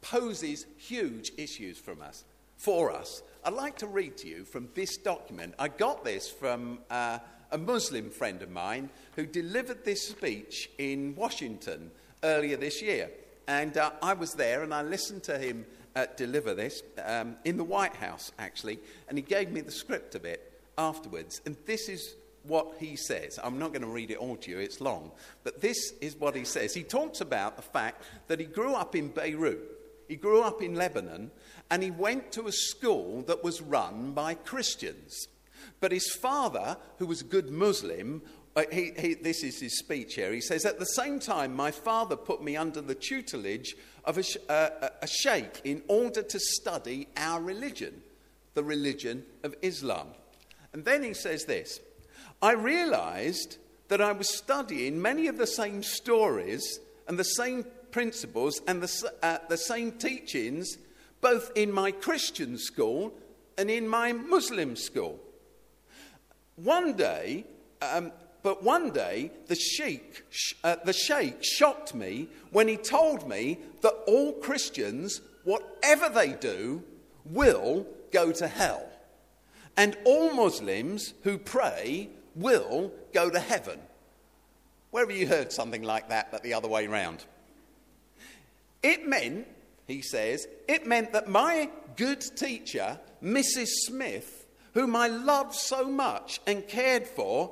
poses 0.00 0.66
huge 0.76 1.32
issues 1.36 1.78
from 1.78 2.00
us, 2.00 2.24
for 2.56 2.90
us. 2.90 3.22
I'd 3.46 3.52
like 3.52 3.76
to 3.78 3.86
read 3.86 4.16
to 4.18 4.28
you 4.28 4.44
from 4.44 4.70
this 4.74 4.96
document. 4.96 5.54
I 5.58 5.68
got 5.68 6.02
this 6.02 6.30
from 6.30 6.78
uh, 6.90 7.18
a 7.50 7.58
Muslim 7.58 8.08
friend 8.08 8.40
of 8.40 8.50
mine 8.50 8.88
who 9.16 9.26
delivered 9.26 9.84
this 9.84 10.08
speech 10.08 10.70
in 10.78 11.14
Washington 11.14 11.90
earlier 12.22 12.56
this 12.56 12.80
year. 12.80 13.10
And 13.46 13.76
uh, 13.76 13.90
I 14.02 14.14
was 14.14 14.32
there 14.32 14.62
and 14.62 14.72
I 14.72 14.80
listened 14.80 15.24
to 15.24 15.38
him 15.38 15.66
uh, 15.94 16.06
deliver 16.16 16.54
this 16.54 16.82
um, 17.04 17.36
in 17.44 17.58
the 17.58 17.64
White 17.64 17.94
House, 17.96 18.32
actually. 18.38 18.78
And 19.08 19.18
he 19.18 19.22
gave 19.22 19.50
me 19.50 19.60
the 19.60 19.70
script 19.70 20.14
of 20.14 20.24
it 20.24 20.52
afterwards. 20.78 21.42
And 21.44 21.54
this 21.66 21.90
is 21.90 22.14
what 22.44 22.76
he 22.78 22.96
says. 22.96 23.38
I'm 23.44 23.58
not 23.58 23.72
going 23.72 23.82
to 23.82 23.88
read 23.88 24.10
it 24.10 24.16
all 24.16 24.36
to 24.36 24.50
you, 24.50 24.58
it's 24.58 24.80
long. 24.80 25.10
But 25.42 25.60
this 25.60 25.92
is 26.00 26.16
what 26.16 26.34
he 26.34 26.44
says. 26.44 26.72
He 26.72 26.82
talks 26.82 27.20
about 27.20 27.56
the 27.56 27.62
fact 27.62 28.04
that 28.28 28.40
he 28.40 28.46
grew 28.46 28.74
up 28.74 28.96
in 28.96 29.08
Beirut, 29.08 29.73
he 30.08 30.16
grew 30.16 30.42
up 30.42 30.62
in 30.62 30.74
Lebanon, 30.74 31.30
and 31.70 31.82
he 31.82 31.90
went 31.90 32.32
to 32.32 32.46
a 32.46 32.52
school 32.52 33.22
that 33.22 33.44
was 33.44 33.62
run 33.62 34.12
by 34.12 34.34
Christians. 34.34 35.28
But 35.80 35.92
his 35.92 36.10
father, 36.10 36.76
who 36.98 37.06
was 37.06 37.20
a 37.20 37.24
good 37.24 37.50
Muslim, 37.50 38.22
uh, 38.56 38.64
he, 38.70 38.92
he, 38.96 39.14
this 39.14 39.42
is 39.42 39.60
his 39.60 39.78
speech 39.78 40.14
here. 40.14 40.32
He 40.32 40.40
says, 40.40 40.64
At 40.64 40.78
the 40.78 40.86
same 40.86 41.18
time, 41.18 41.54
my 41.54 41.70
father 41.70 42.16
put 42.16 42.42
me 42.42 42.56
under 42.56 42.80
the 42.80 42.94
tutelage 42.94 43.74
of 44.04 44.18
a, 44.18 44.52
uh, 44.52 44.88
a 45.02 45.06
sheikh 45.06 45.60
in 45.64 45.82
order 45.88 46.22
to 46.22 46.38
study 46.38 47.08
our 47.16 47.40
religion, 47.40 48.02
the 48.54 48.62
religion 48.62 49.24
of 49.42 49.54
Islam. 49.62 50.08
And 50.72 50.84
then 50.84 51.02
he 51.02 51.14
says 51.14 51.44
this 51.44 51.80
I 52.42 52.52
realized 52.52 53.58
that 53.88 54.00
I 54.00 54.12
was 54.12 54.28
studying 54.28 55.00
many 55.00 55.26
of 55.26 55.38
the 55.38 55.46
same 55.46 55.82
stories 55.82 56.78
and 57.08 57.18
the 57.18 57.24
same 57.24 57.64
principles 57.94 58.60
and 58.66 58.82
the, 58.82 59.12
uh, 59.22 59.38
the 59.48 59.56
same 59.56 59.92
teachings, 59.92 60.78
both 61.20 61.52
in 61.54 61.70
my 61.70 61.92
Christian 61.92 62.58
school 62.58 63.14
and 63.56 63.70
in 63.70 63.86
my 63.86 64.12
Muslim 64.12 64.74
school. 64.74 65.20
One 66.56 66.94
day, 66.94 67.44
um, 67.80 68.10
but 68.42 68.64
one 68.64 68.90
day, 68.90 69.30
the 69.46 69.54
sheikh, 69.54 70.24
uh, 70.64 70.74
the 70.84 70.92
sheikh 70.92 71.44
shocked 71.44 71.94
me 71.94 72.26
when 72.50 72.66
he 72.66 72.76
told 72.76 73.28
me 73.28 73.58
that 73.82 73.94
all 74.08 74.32
Christians, 74.32 75.20
whatever 75.44 76.08
they 76.08 76.32
do, 76.32 76.82
will 77.24 77.86
go 78.10 78.32
to 78.32 78.48
hell. 78.48 78.84
And 79.76 79.96
all 80.04 80.32
Muslims 80.32 81.14
who 81.22 81.38
pray 81.38 82.08
will 82.34 82.90
go 83.12 83.30
to 83.30 83.38
heaven. 83.38 83.78
Where 84.90 85.06
have 85.06 85.16
you 85.16 85.28
heard 85.28 85.52
something 85.52 85.84
like 85.84 86.08
that, 86.08 86.32
but 86.32 86.42
the 86.42 86.54
other 86.54 86.68
way 86.68 86.88
round? 86.88 87.24
It 88.84 89.08
meant, 89.08 89.46
he 89.86 90.02
says, 90.02 90.46
it 90.68 90.86
meant 90.86 91.14
that 91.14 91.26
my 91.26 91.70
good 91.96 92.20
teacher, 92.20 93.00
Mrs. 93.22 93.68
Smith, 93.86 94.46
whom 94.74 94.94
I 94.94 95.08
loved 95.08 95.54
so 95.54 95.86
much 95.88 96.42
and 96.46 96.68
cared 96.68 97.06
for, 97.06 97.50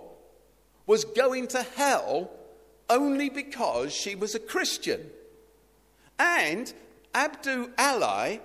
was 0.86 1.06
going 1.06 1.46
to 1.48 1.62
hell 1.62 2.30
only 2.90 3.30
because 3.30 3.94
she 3.94 4.14
was 4.14 4.34
a 4.34 4.38
Christian. 4.40 5.08
And 6.18 6.70
Abdu 7.14 7.70
Ali, 7.78 8.42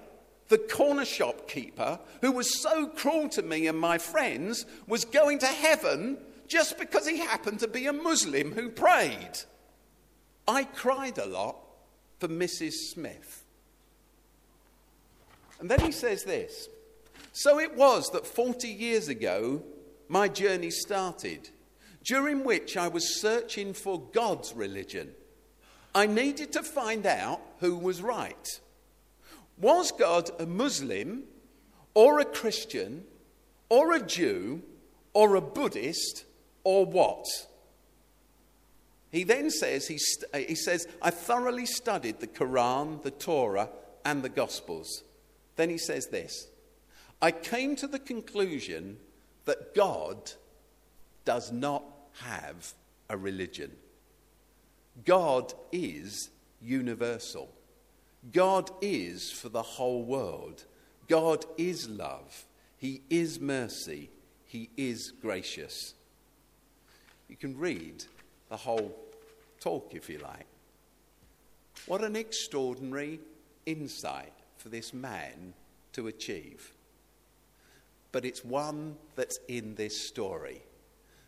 the 0.48 0.58
corner 0.58 1.04
shop 1.04 1.50
keeper, 1.50 2.00
who 2.22 2.32
was 2.32 2.62
so 2.62 2.88
cruel 2.88 3.28
to 3.30 3.42
me 3.42 3.68
and 3.68 3.78
my 3.78 3.98
friends, 3.98 4.66
was 4.88 5.04
going 5.04 5.40
to 5.40 5.48
heaven 5.48 6.20
just 6.48 6.78
because 6.78 7.06
he 7.06 7.18
happened 7.18 7.60
to 7.60 7.68
be 7.68 7.86
a 7.88 7.92
Muslim 7.92 8.54
who 8.54 8.70
prayed. 8.70 9.40
I 10.48 10.64
cried 10.64 11.18
a 11.18 11.26
lot 11.26 11.67
for 12.20 12.28
Mrs. 12.28 12.74
Smith. 12.92 13.44
And 15.60 15.70
then 15.70 15.80
he 15.80 15.92
says 15.92 16.24
this 16.24 16.70
So 17.34 17.60
it 17.60 17.76
was 17.76 18.10
that 18.12 18.26
40 18.26 18.68
years 18.68 19.08
ago, 19.08 19.64
my 20.08 20.28
journey 20.28 20.70
started 20.70 21.50
during 22.04 22.44
which 22.44 22.78
I 22.78 22.88
was 22.88 23.20
searching 23.20 23.74
for 23.74 24.02
God's 24.14 24.54
religion. 24.54 25.12
I 25.94 26.06
needed 26.06 26.54
to 26.54 26.64
find 26.64 27.06
out 27.06 27.42
who 27.60 27.76
was 27.76 28.02
right. 28.02 28.48
Was 29.60 29.92
God 29.92 30.30
a 30.40 30.46
Muslim 30.46 31.24
or 31.94 32.20
a 32.20 32.26
Christian 32.26 33.04
or 33.70 33.94
a 33.94 34.02
Jew 34.02 34.62
or 35.14 35.36
a 35.36 35.42
Buddhist 35.42 36.26
or 36.64 36.86
what? 36.86 37.26
He 39.12 39.24
then 39.24 39.50
says, 39.50 39.88
he, 39.88 39.98
st- 39.98 40.32
uh, 40.34 40.38
he 40.40 40.56
says, 40.56 40.88
I 41.02 41.12
thoroughly 41.12 41.66
studied 41.66 42.20
the 42.20 42.28
Quran, 42.28 43.02
the 43.04 43.12
Torah, 43.12 43.70
and 44.04 44.22
the 44.22 44.30
Gospels. 44.30 45.04
Then 45.56 45.70
he 45.70 45.78
says 45.78 46.08
this 46.08 46.48
I 47.22 47.32
came 47.32 47.76
to 47.78 47.88
the 47.88 48.00
conclusion 48.00 48.98
that 49.46 49.74
God 49.74 50.32
does 51.26 51.52
not 51.52 51.84
have 52.22 52.74
a 53.10 53.18
religion. 53.18 53.72
God 55.06 55.54
is 55.72 56.30
universal. 56.62 57.50
God 58.32 58.72
is 58.82 59.32
for 59.32 59.50
the 59.50 59.62
whole 59.62 60.04
world. 60.04 60.66
God 61.08 61.46
is 61.58 61.88
love. 61.88 62.46
He 62.78 63.02
is 63.10 63.40
mercy. 63.40 64.10
He 64.46 64.70
is 64.76 65.12
gracious. 65.12 65.94
You 67.30 67.36
can 67.36 67.58
read 67.58 68.06
the 68.50 68.58
whole 68.58 68.96
talk 69.60 69.94
if 69.94 70.10
you 70.10 70.20
like. 70.20 70.46
What 71.86 72.04
an 72.04 72.16
extraordinary 72.16 73.20
insight 73.66 74.34
for 74.58 74.70
this 74.70 74.94
man 74.94 75.54
to 75.94 76.08
achieve. 76.08 76.74
But 78.12 78.26
it's 78.26 78.44
one 78.44 78.96
that's 79.16 79.38
in 79.48 79.76
this 79.76 80.08
story. 80.08 80.62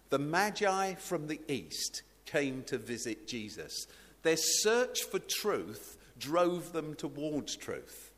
The 0.09 0.19
Magi 0.19 0.95
from 0.95 1.27
the 1.27 1.39
east 1.47 2.01
came 2.25 2.63
to 2.63 2.77
visit 2.77 3.27
Jesus. 3.27 3.85
Their 4.23 4.37
search 4.37 5.03
for 5.03 5.19
truth 5.19 5.97
drove 6.17 6.73
them 6.73 6.95
towards 6.95 7.55
truth. 7.55 8.11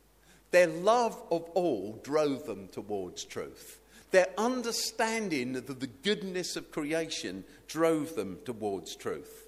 Their 0.52 0.68
love 0.68 1.22
of 1.32 1.44
all 1.54 2.00
drove 2.04 2.46
them 2.46 2.68
towards 2.70 3.24
truth. 3.24 3.81
Their 4.12 4.28
understanding 4.38 5.56
of 5.56 5.80
the 5.80 5.88
goodness 5.88 6.56
of 6.56 6.72
creation 6.72 7.46
drove 7.68 8.16
them 8.16 8.40
towards 8.46 8.96
truth. 8.96 9.48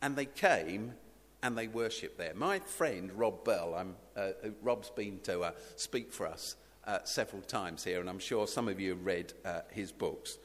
And 0.00 0.14
they 0.14 0.26
came 0.26 0.94
and 1.42 1.56
they 1.56 1.66
worshipped 1.68 2.18
there. 2.18 2.34
My 2.34 2.60
friend 2.60 3.12
Rob 3.12 3.44
Bell, 3.44 3.74
uh, 3.74 4.20
uh, 4.20 4.30
Rob's 4.62 4.90
been 4.90 5.20
to 5.24 5.40
uh, 5.42 5.50
speak 5.76 6.12
for 6.12 6.26
us 6.26 6.56
uh, 6.86 6.98
several 7.04 7.42
times 7.42 7.84
here, 7.84 8.00
and 8.00 8.08
I'm 8.08 8.18
sure 8.18 8.46
some 8.46 8.68
of 8.68 8.80
you 8.80 8.90
have 8.90 9.04
read 9.04 9.32
uh, 9.44 9.60
his 9.70 9.92
books. 9.92 10.38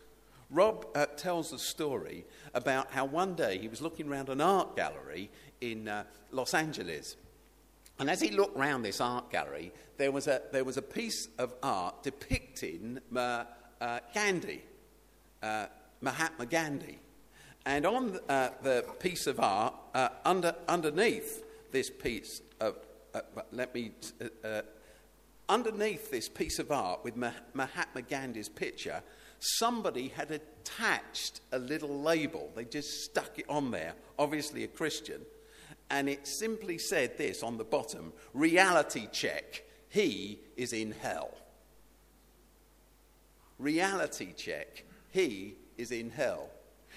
Rob 0.50 0.86
uh, 0.96 1.06
tells 1.18 1.54
a 1.54 1.60
story 1.60 2.26
about 2.54 2.92
how 2.92 3.06
one 3.06 3.36
day 3.36 3.58
he 3.58 3.68
was 3.68 3.82
looking 3.82 4.10
around 4.10 4.30
an 4.30 4.42
art 4.42 4.76
gallery 4.76 5.30
in 5.62 5.90
Los 6.32 6.54
Angeles. 6.54 7.16
And 8.00 8.10
as 8.10 8.20
he 8.22 8.32
looked 8.32 8.58
around 8.58 8.82
this 8.82 9.00
art 9.00 9.30
gallery, 9.30 9.72
there 9.98 10.12
was 10.12 10.28
a, 10.28 10.42
there 10.52 10.64
was 10.64 10.78
a 10.78 10.82
piece 10.82 11.28
of 11.38 11.54
art 11.62 12.02
depicting 12.04 13.00
uh, 13.16 13.44
uh, 13.80 14.00
Gandhi, 14.14 14.62
uh, 15.44 15.68
Mahatma 16.02 16.46
Gandhi. 16.48 17.00
And 17.66 17.86
on 17.86 18.20
uh, 18.28 18.50
the 18.64 18.86
piece 19.00 19.28
of 19.28 19.40
art, 19.40 19.76
uh, 19.94 20.10
under, 20.26 20.56
underneath 20.68 21.44
this 21.72 21.92
piece 21.92 22.42
of, 22.60 22.76
let 23.52 23.74
me, 23.76 23.92
underneath 25.48 26.10
this 26.10 26.28
piece 26.28 26.58
of 26.58 26.72
art 26.72 27.04
with 27.04 27.16
Mahatma 27.16 28.02
Gandhi's 28.02 28.50
picture, 28.50 29.04
somebody 29.40 30.08
had 30.08 30.32
attached 30.32 31.42
a 31.52 31.60
little 31.60 32.02
label. 32.02 32.52
They 32.56 32.66
just 32.66 33.04
stuck 33.04 33.38
it 33.38 33.46
on 33.50 33.72
there, 33.72 33.94
obviously 34.18 34.64
a 34.64 34.68
Christian. 34.68 35.22
And 35.92 36.08
it 36.08 36.26
simply 36.26 36.78
said 36.78 37.18
this 37.18 37.44
on 37.44 37.58
the 37.58 37.66
bottom 37.66 38.14
reality 38.34 39.10
check. 39.12 39.64
He 39.90 40.40
is 40.56 40.72
in 40.72 40.94
hell. 40.94 41.32
Reality 43.60 44.34
check. 44.34 44.86
He 45.10 45.56
is 45.78 45.92
in 45.92 46.10
hell. 46.10 46.50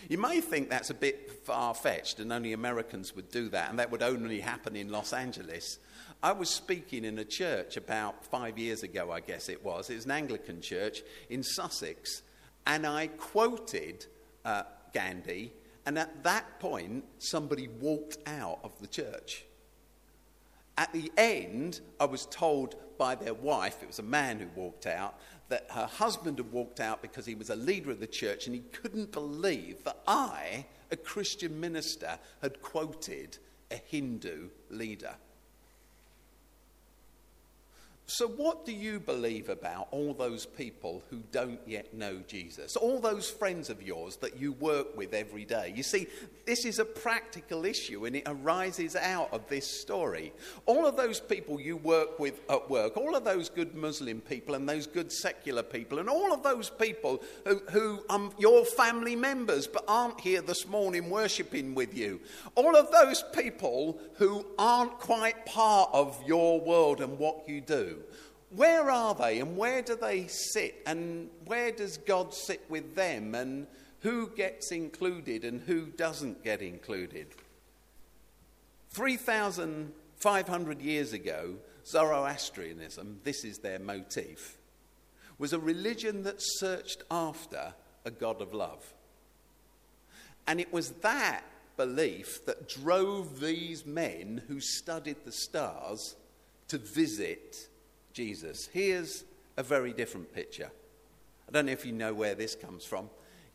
You 0.09 0.19
may 0.19 0.41
think 0.41 0.71
that's 0.71 0.91
a 0.91 0.95
bit 0.95 1.45
far 1.45 1.75
fetched 1.75 2.21
and 2.21 2.33
only 2.33 2.53
Americans 2.53 3.17
would 3.17 3.31
do 3.31 3.49
that, 3.49 3.71
and 3.71 3.79
that 3.81 3.91
would 3.91 4.03
only 4.03 4.41
happen 4.41 4.77
in 4.77 4.91
Los 4.91 5.13
Angeles. 5.13 5.79
I 6.23 6.33
was 6.33 6.51
speaking 6.51 7.05
in 7.05 7.19
a 7.19 7.25
church 7.25 7.77
about 7.77 8.25
five 8.25 8.59
years 8.59 8.83
ago, 8.83 9.11
I 9.11 9.21
guess 9.21 9.49
it 9.49 9.65
was. 9.65 9.91
It 9.91 9.97
was 9.97 10.05
an 10.05 10.13
Anglican 10.13 10.61
church 10.61 11.03
in 11.31 11.43
Sussex, 11.43 12.23
and 12.67 12.87
I 12.87 13.09
quoted 13.09 14.07
uh, 14.45 14.63
Gandhi, 14.93 15.53
and 15.87 15.99
at 15.99 16.23
that 16.25 16.61
point, 16.61 17.05
somebody 17.19 17.69
walked 17.69 18.19
out 18.27 18.61
of 18.65 18.79
the 18.81 18.87
church. 18.87 19.45
At 20.77 20.93
the 20.93 21.13
end, 21.17 21.81
I 22.01 22.07
was 22.07 22.27
told 22.27 22.77
by 22.99 23.15
their 23.15 23.35
wife, 23.35 23.83
it 23.83 23.87
was 23.87 23.99
a 23.99 24.05
man 24.05 24.39
who 24.39 24.47
walked 24.61 24.87
out, 24.87 25.19
that 25.49 25.67
her 25.71 25.87
husband 25.87 26.39
had 26.39 26.51
walked 26.51 26.81
out 26.81 27.03
because 27.03 27.27
he 27.27 27.35
was 27.35 27.51
a 27.51 27.57
leader 27.57 27.91
of 27.91 28.01
the 28.01 28.07
church 28.07 28.47
and 28.47 28.55
he 28.55 28.63
couldn't 28.73 29.13
believe 29.13 29.85
that 29.85 29.99
I, 30.07 30.67
a 30.91 30.97
Christian 30.97 31.61
minister, 31.61 32.19
had 32.41 32.63
quoted 32.63 33.39
a 33.71 33.77
Hindu 33.77 34.49
leader. 34.71 35.15
So, 38.07 38.29
what 38.29 38.67
do 38.67 38.73
you 38.73 39.01
believe 39.01 39.49
about 39.49 39.89
all 39.91 40.13
those 40.13 40.45
people 40.45 41.03
who 41.09 41.23
don't 41.33 41.61
yet 41.67 41.95
know 41.95 42.21
Jesus? 42.27 42.77
All 42.77 43.01
those 43.01 43.31
friends 43.31 43.71
of 43.71 43.83
yours 43.83 44.17
that 44.17 44.39
you 44.39 44.53
work 44.53 44.95
with 44.95 45.15
every 45.15 45.47
day? 45.47 45.73
You 45.75 45.83
see, 45.83 46.09
this 46.45 46.67
is 46.67 46.79
a 46.79 46.85
practical 46.85 47.65
issue 47.65 48.05
and 48.05 48.15
it 48.15 48.25
arises 48.27 48.95
out 48.95 49.33
of 49.33 49.49
this 49.49 49.81
story. 49.81 50.35
All 50.67 50.87
of 50.87 50.99
those 50.99 51.19
people 51.19 51.59
you 51.59 51.79
work 51.79 52.19
with 52.19 52.43
at 52.51 52.69
work, 52.69 52.99
all 52.99 53.17
of 53.17 53.25
those 53.25 53.49
good 53.49 53.75
Muslim 53.75 54.21
people 54.21 54.55
and 54.55 54.69
those 54.69 54.87
good 54.87 55.11
secular 55.11 55.63
people, 55.63 55.99
and 55.99 56.11
all 56.11 56.35
of 56.35 56.43
those 56.43 56.69
people 56.69 57.23
who, 57.47 57.63
who 57.71 58.05
are 58.11 58.17
um, 58.17 58.33
your 58.37 58.67
family 58.67 59.17
members 59.17 59.67
but 59.67 59.83
aren't 59.89 60.21
here 60.21 60.43
this 60.43 60.67
morning 60.67 61.09
worshipping 61.09 61.75
with 61.75 61.97
you, 61.97 62.21
all 62.55 62.77
of 62.77 62.91
those 62.93 63.25
people 63.33 63.99
who 64.17 64.45
aren't 64.59 64.99
quite 64.99 65.47
part 65.47 65.89
of 65.95 66.23
your 66.27 66.61
world 66.61 67.01
and 67.01 67.19
what 67.19 67.49
you 67.49 67.63
do. 67.63 67.94
Where 68.51 68.91
are 68.91 69.15
they 69.15 69.41
and 69.41 69.57
where 69.57 69.83
do 69.83 69.97
they 69.97 70.27
sit 70.29 70.83
and 70.87 71.29
where 71.47 71.73
does 71.73 71.97
God 71.97 72.33
sit 72.33 72.65
with 72.69 72.95
them 72.95 73.35
and 73.35 73.67
who 74.01 74.29
gets 74.29 74.71
included 74.71 75.45
and 75.45 75.61
who 75.63 75.87
doesn't 75.87 76.45
get 76.45 76.63
included? 76.63 77.29
3,500 78.91 80.81
years 80.81 81.13
ago, 81.13 81.57
Zoroastrianism, 81.85 83.21
this 83.25 83.45
is 83.45 83.59
their 83.59 83.79
motif, 83.79 84.59
was 85.39 85.53
a 85.53 85.59
religion 85.59 86.23
that 86.23 86.37
searched 86.39 87.03
after 87.11 87.75
a 88.05 88.11
God 88.11 88.41
of 88.41 88.55
love. 88.55 88.95
And 90.47 90.61
it 90.61 90.73
was 90.73 90.91
that 91.03 91.43
belief 91.77 92.45
that 92.47 92.69
drove 92.69 93.41
these 93.41 93.85
men 93.85 94.43
who 94.47 94.61
studied 94.61 95.25
the 95.25 95.33
stars 95.33 96.15
to 96.69 96.79
visit 96.79 97.69
Jesus. 98.15 98.71
Here's 98.73 99.25
a 99.57 99.63
very 99.63 99.93
different 99.93 100.33
picture. 100.33 100.71
I 101.49 101.53
don't 101.53 101.67
know 101.67 101.73
if 101.73 101.85
you 101.85 101.93
know 101.93 102.15
where 102.15 102.37
this 102.37 102.55
comes 102.55 102.85
from. 102.85 103.11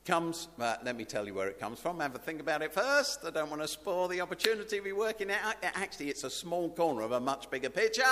Comes, 0.06 0.50
uh, 0.60 0.76
let 0.84 0.98
me 0.98 1.06
tell 1.06 1.26
you 1.26 1.34
where 1.34 1.48
it 1.48 1.60
comes 1.60 1.80
from. 1.80 2.00
Have 2.02 2.14
a 2.16 2.20
think 2.20 2.42
about 2.42 2.62
it 2.62 2.74
first. 2.74 3.20
I 3.26 3.32
don't 3.32 3.50
want 3.50 3.62
to 3.62 3.68
spoil 3.68 4.10
the 4.10 4.20
opportunity 4.22 4.78
of 4.78 4.98
working 4.98 5.30
it 5.30 5.38
out. 5.44 5.56
Actually, 5.64 6.10
it's 6.10 6.26
a 6.26 6.30
small 6.30 6.70
corner 6.70 7.04
of 7.04 7.14
a 7.14 7.20
much 7.20 7.50
bigger 7.50 7.70
picture. 7.70 8.04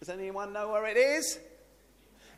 Does 0.00 0.08
anyone 0.08 0.52
know 0.52 0.72
where 0.72 0.86
it 0.86 0.96
is? 0.96 1.38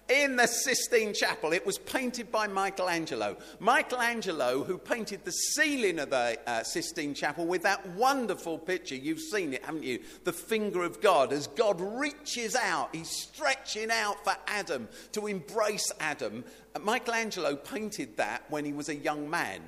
In 0.08 0.36
the 0.36 0.46
Sistine 0.46 1.12
Chapel. 1.12 1.52
It 1.52 1.66
was 1.66 1.78
painted 1.78 2.32
by 2.32 2.46
Michelangelo. 2.46 3.36
Michelangelo, 3.60 4.64
who 4.64 4.78
painted 4.78 5.24
the 5.24 5.30
ceiling 5.30 5.98
of 5.98 6.10
the 6.10 6.38
uh, 6.46 6.62
Sistine 6.62 7.14
Chapel 7.14 7.46
with 7.46 7.62
that 7.62 7.86
wonderful 7.90 8.58
picture. 8.58 8.94
You've 8.94 9.20
seen 9.20 9.52
it, 9.52 9.64
haven't 9.64 9.84
you? 9.84 10.00
The 10.24 10.32
finger 10.32 10.82
of 10.82 11.00
God. 11.00 11.32
As 11.32 11.46
God 11.48 11.80
reaches 11.80 12.56
out, 12.56 12.94
he's 12.94 13.10
stretching 13.10 13.90
out 13.90 14.22
for 14.24 14.34
Adam 14.46 14.88
to 15.12 15.26
embrace 15.26 15.92
Adam. 16.00 16.44
Michelangelo 16.80 17.56
painted 17.56 18.16
that 18.16 18.44
when 18.48 18.64
he 18.64 18.72
was 18.72 18.88
a 18.88 18.94
young 18.94 19.28
man. 19.28 19.60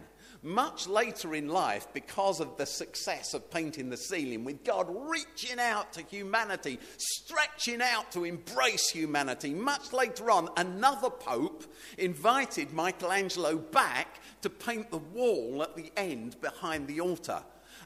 Much 0.42 0.86
later 0.86 1.34
in 1.34 1.48
life, 1.48 1.86
because 1.92 2.40
of 2.40 2.56
the 2.56 2.64
success 2.64 3.34
of 3.34 3.50
painting 3.50 3.90
the 3.90 3.96
ceiling, 3.96 4.42
with 4.42 4.64
God 4.64 4.86
reaching 4.88 5.58
out 5.58 5.92
to 5.92 6.02
humanity, 6.02 6.78
stretching 6.96 7.82
out 7.82 8.10
to 8.12 8.24
embrace 8.24 8.88
humanity, 8.88 9.52
much 9.52 9.92
later 9.92 10.30
on, 10.30 10.48
another 10.56 11.10
pope 11.10 11.64
invited 11.98 12.72
Michelangelo 12.72 13.58
back 13.58 14.20
to 14.40 14.48
paint 14.48 14.90
the 14.90 14.98
wall 14.98 15.62
at 15.62 15.76
the 15.76 15.92
end 15.96 16.40
behind 16.40 16.88
the 16.88 17.00
altar. 17.00 17.42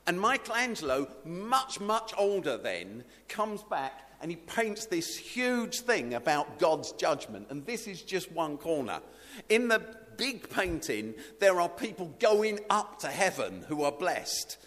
And 0.06 0.20
Michelangelo, 0.20 1.08
much, 1.24 1.80
much 1.80 2.12
older 2.16 2.56
then, 2.56 3.04
comes 3.28 3.62
back 3.64 4.10
and 4.20 4.30
he 4.30 4.36
paints 4.36 4.86
this 4.86 5.16
huge 5.16 5.80
thing 5.80 6.14
about 6.14 6.58
God's 6.58 6.92
judgment. 6.92 7.48
And 7.50 7.66
this 7.66 7.86
is 7.86 8.00
just 8.02 8.30
one 8.32 8.58
corner. 8.58 9.00
In 9.48 9.68
the 9.68 9.82
big 10.16 10.48
painting, 10.50 11.14
there 11.40 11.60
are 11.60 11.68
people 11.68 12.14
going 12.18 12.60
up 12.70 12.98
to 13.00 13.08
heaven 13.08 13.64
who 13.68 13.82
are 13.82 13.92
blessed. 13.92 14.58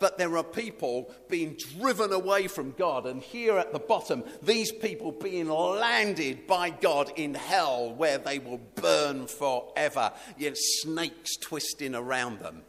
But 0.00 0.18
there 0.18 0.36
are 0.36 0.44
people 0.44 1.14
being 1.28 1.56
driven 1.78 2.12
away 2.12 2.48
from 2.48 2.72
God. 2.72 3.06
And 3.06 3.22
here 3.22 3.58
at 3.58 3.72
the 3.72 3.78
bottom, 3.78 4.24
these 4.42 4.72
people 4.72 5.12
being 5.12 5.48
landed 5.48 6.46
by 6.46 6.70
God 6.70 7.12
in 7.16 7.34
hell 7.34 7.94
where 7.94 8.18
they 8.18 8.38
will 8.38 8.60
burn 8.76 9.26
forever, 9.26 10.12
yet 10.38 10.56
snakes 10.56 11.36
twisting 11.36 11.94
around 11.94 12.40
them. 12.40 12.62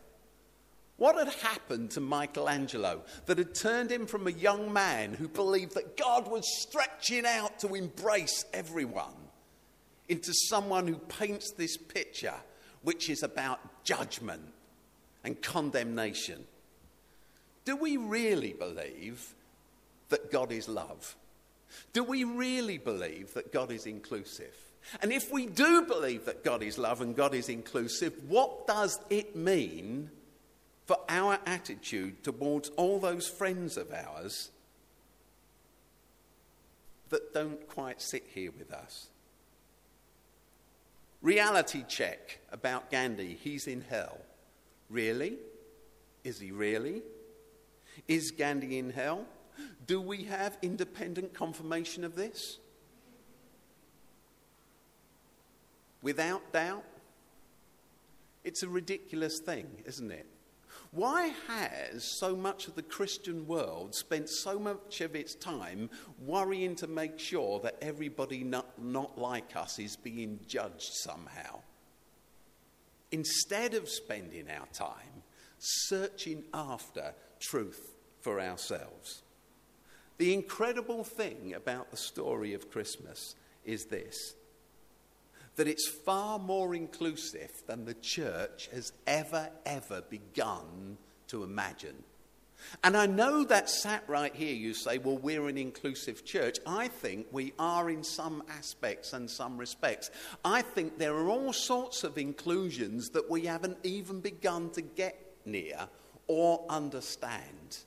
What 0.97 1.17
had 1.17 1.33
happened 1.35 1.91
to 1.91 2.01
Michelangelo 2.01 3.03
that 3.25 3.37
had 3.37 3.53
turned 3.53 3.91
him 3.91 4.05
from 4.05 4.27
a 4.27 4.31
young 4.31 4.71
man 4.71 5.13
who 5.13 5.27
believed 5.27 5.75
that 5.75 5.97
God 5.97 6.29
was 6.29 6.45
stretching 6.61 7.25
out 7.25 7.59
to 7.59 7.75
embrace 7.75 8.45
everyone 8.53 9.14
into 10.07 10.33
someone 10.33 10.87
who 10.87 10.95
paints 10.95 11.51
this 11.51 11.77
picture 11.77 12.35
which 12.83 13.09
is 13.09 13.23
about 13.23 13.83
judgment 13.83 14.53
and 15.23 15.41
condemnation? 15.41 16.45
Do 17.65 17.75
we 17.75 17.97
really 17.97 18.53
believe 18.53 19.33
that 20.09 20.31
God 20.31 20.51
is 20.51 20.69
love? 20.69 21.15
Do 21.93 22.03
we 22.03 22.23
really 22.23 22.77
believe 22.77 23.33
that 23.33 23.51
God 23.51 23.71
is 23.71 23.85
inclusive? 23.85 24.55
And 25.01 25.11
if 25.11 25.31
we 25.31 25.47
do 25.47 25.81
believe 25.81 26.25
that 26.25 26.43
God 26.43 26.61
is 26.61 26.77
love 26.77 27.01
and 27.01 27.15
God 27.15 27.33
is 27.33 27.49
inclusive, 27.49 28.13
what 28.27 28.67
does 28.67 28.99
it 29.09 29.35
mean 29.35 30.11
for 30.85 30.97
our 31.09 31.39
attitude 31.47 32.23
towards 32.23 32.69
all 32.69 32.99
those 32.99 33.27
friends 33.27 33.77
of 33.77 33.91
ours 33.91 34.51
that 37.09 37.33
don't 37.33 37.67
quite 37.67 38.01
sit 38.01 38.27
here 38.33 38.51
with 38.57 38.71
us? 38.71 39.07
Reality 41.25 41.83
check 41.87 42.37
about 42.51 42.91
Gandhi. 42.91 43.33
He's 43.41 43.65
in 43.65 43.81
hell. 43.89 44.19
Really? 44.91 45.39
Is 46.23 46.39
he 46.39 46.51
really? 46.51 47.01
Is 48.07 48.29
Gandhi 48.29 48.77
in 48.77 48.91
hell? 48.91 49.25
Do 49.87 49.99
we 49.99 50.25
have 50.25 50.55
independent 50.61 51.33
confirmation 51.33 52.03
of 52.03 52.15
this? 52.15 52.59
Without 56.03 56.53
doubt? 56.53 56.83
It's 58.43 58.61
a 58.61 58.69
ridiculous 58.69 59.39
thing, 59.39 59.65
isn't 59.83 60.11
it? 60.11 60.27
Why 60.95 61.33
has 61.47 62.17
so 62.19 62.37
much 62.37 62.69
of 62.69 62.75
the 62.75 62.81
Christian 62.81 63.45
world 63.47 63.93
spent 63.93 64.29
so 64.29 64.57
much 64.57 65.01
of 65.01 65.13
its 65.13 65.35
time 65.35 65.89
worrying 66.25 66.73
to 66.77 66.87
make 66.87 67.19
sure 67.19 67.59
that 67.59 67.75
everybody 67.81 68.45
not, 68.45 68.81
not 68.81 69.17
like 69.17 69.57
us 69.57 69.77
is 69.77 69.97
being 69.97 70.39
judged 70.47 70.93
somehow? 70.93 71.59
Instead 73.11 73.73
of 73.73 73.89
spending 73.89 74.49
our 74.49 74.67
time 74.67 75.23
searching 75.59 76.43
after 76.53 77.13
truth 77.41 77.93
for 78.21 78.39
ourselves. 78.39 79.23
The 80.17 80.33
incredible 80.33 81.03
thing 81.03 81.55
about 81.55 81.91
the 81.91 81.97
story 81.97 82.53
of 82.53 82.71
Christmas 82.71 83.35
is 83.65 83.85
this 83.85 84.35
that 85.55 85.67
it's 85.67 85.87
far 85.87 86.39
more 86.39 86.75
inclusive 86.75 87.51
than 87.67 87.85
the 87.85 87.93
church 87.95 88.69
has 88.73 88.93
ever, 89.07 89.49
ever 89.65 90.01
begun 90.09 90.97
to 91.27 91.43
imagine. 91.43 92.03
And 92.83 92.97
I 92.97 93.05
know 93.05 93.43
that 93.45 93.69
sat 93.69 94.03
right 94.07 94.33
here, 94.33 94.55
you 94.55 94.73
say, 94.73 94.97
well, 94.97 95.17
we're 95.17 95.47
an 95.47 95.57
inclusive 95.57 96.25
church. 96.25 96.57
I 96.65 96.87
think 96.87 97.27
we 97.31 97.53
are 97.59 97.89
in 97.89 98.03
some 98.03 98.43
aspects 98.49 99.13
and 99.13 99.29
some 99.29 99.57
respects. 99.57 100.09
I 100.43 100.61
think 100.61 100.97
there 100.97 101.15
are 101.15 101.29
all 101.29 101.53
sorts 101.53 102.03
of 102.03 102.17
inclusions 102.17 103.09
that 103.09 103.29
we 103.29 103.45
haven't 103.45 103.77
even 103.83 104.19
begun 104.19 104.71
to 104.71 104.81
get 104.81 105.19
near 105.45 105.87
or 106.27 106.65
understand. 106.69 107.77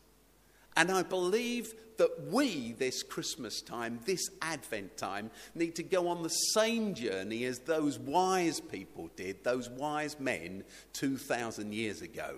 And 0.77 0.93
I 0.93 1.03
believe 1.03 1.75
that 1.99 2.29
we, 2.29 2.73
this 2.73 3.03
Christmas 3.03 3.61
time, 3.61 4.01
this 4.07 4.31
Advent 4.41 4.97
time, 4.97 5.31
need 5.55 5.75
to 5.77 5.83
go 5.83 6.09
on 6.09 6.23
the 6.23 6.29
same 6.29 6.95
journey 6.95 7.45
as 7.45 7.61
those 7.61 7.99
wise 7.99 8.61
people 8.61 9.11
did, 9.17 9.45
those 9.45 9.69
wise 9.69 10.19
men 10.19 10.65
2,000 10.95 11.75
years 11.75 12.01
ago. 12.01 12.37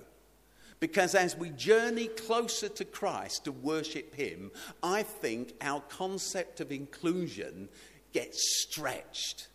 Because 0.81 1.15
as 1.15 1.37
we 1.37 1.51
journey 1.51 2.09
closer 2.09 2.69
to 2.71 2.85
Christ 2.87 3.45
to 3.45 3.53
worship 3.53 4.15
Him, 4.15 4.51
I 4.83 5.03
think 5.03 5.55
our 5.61 5.83
concept 5.83 6.61
of 6.61 6.73
inclusion 6.73 7.69
gets 8.13 8.63
stretched 8.63 9.49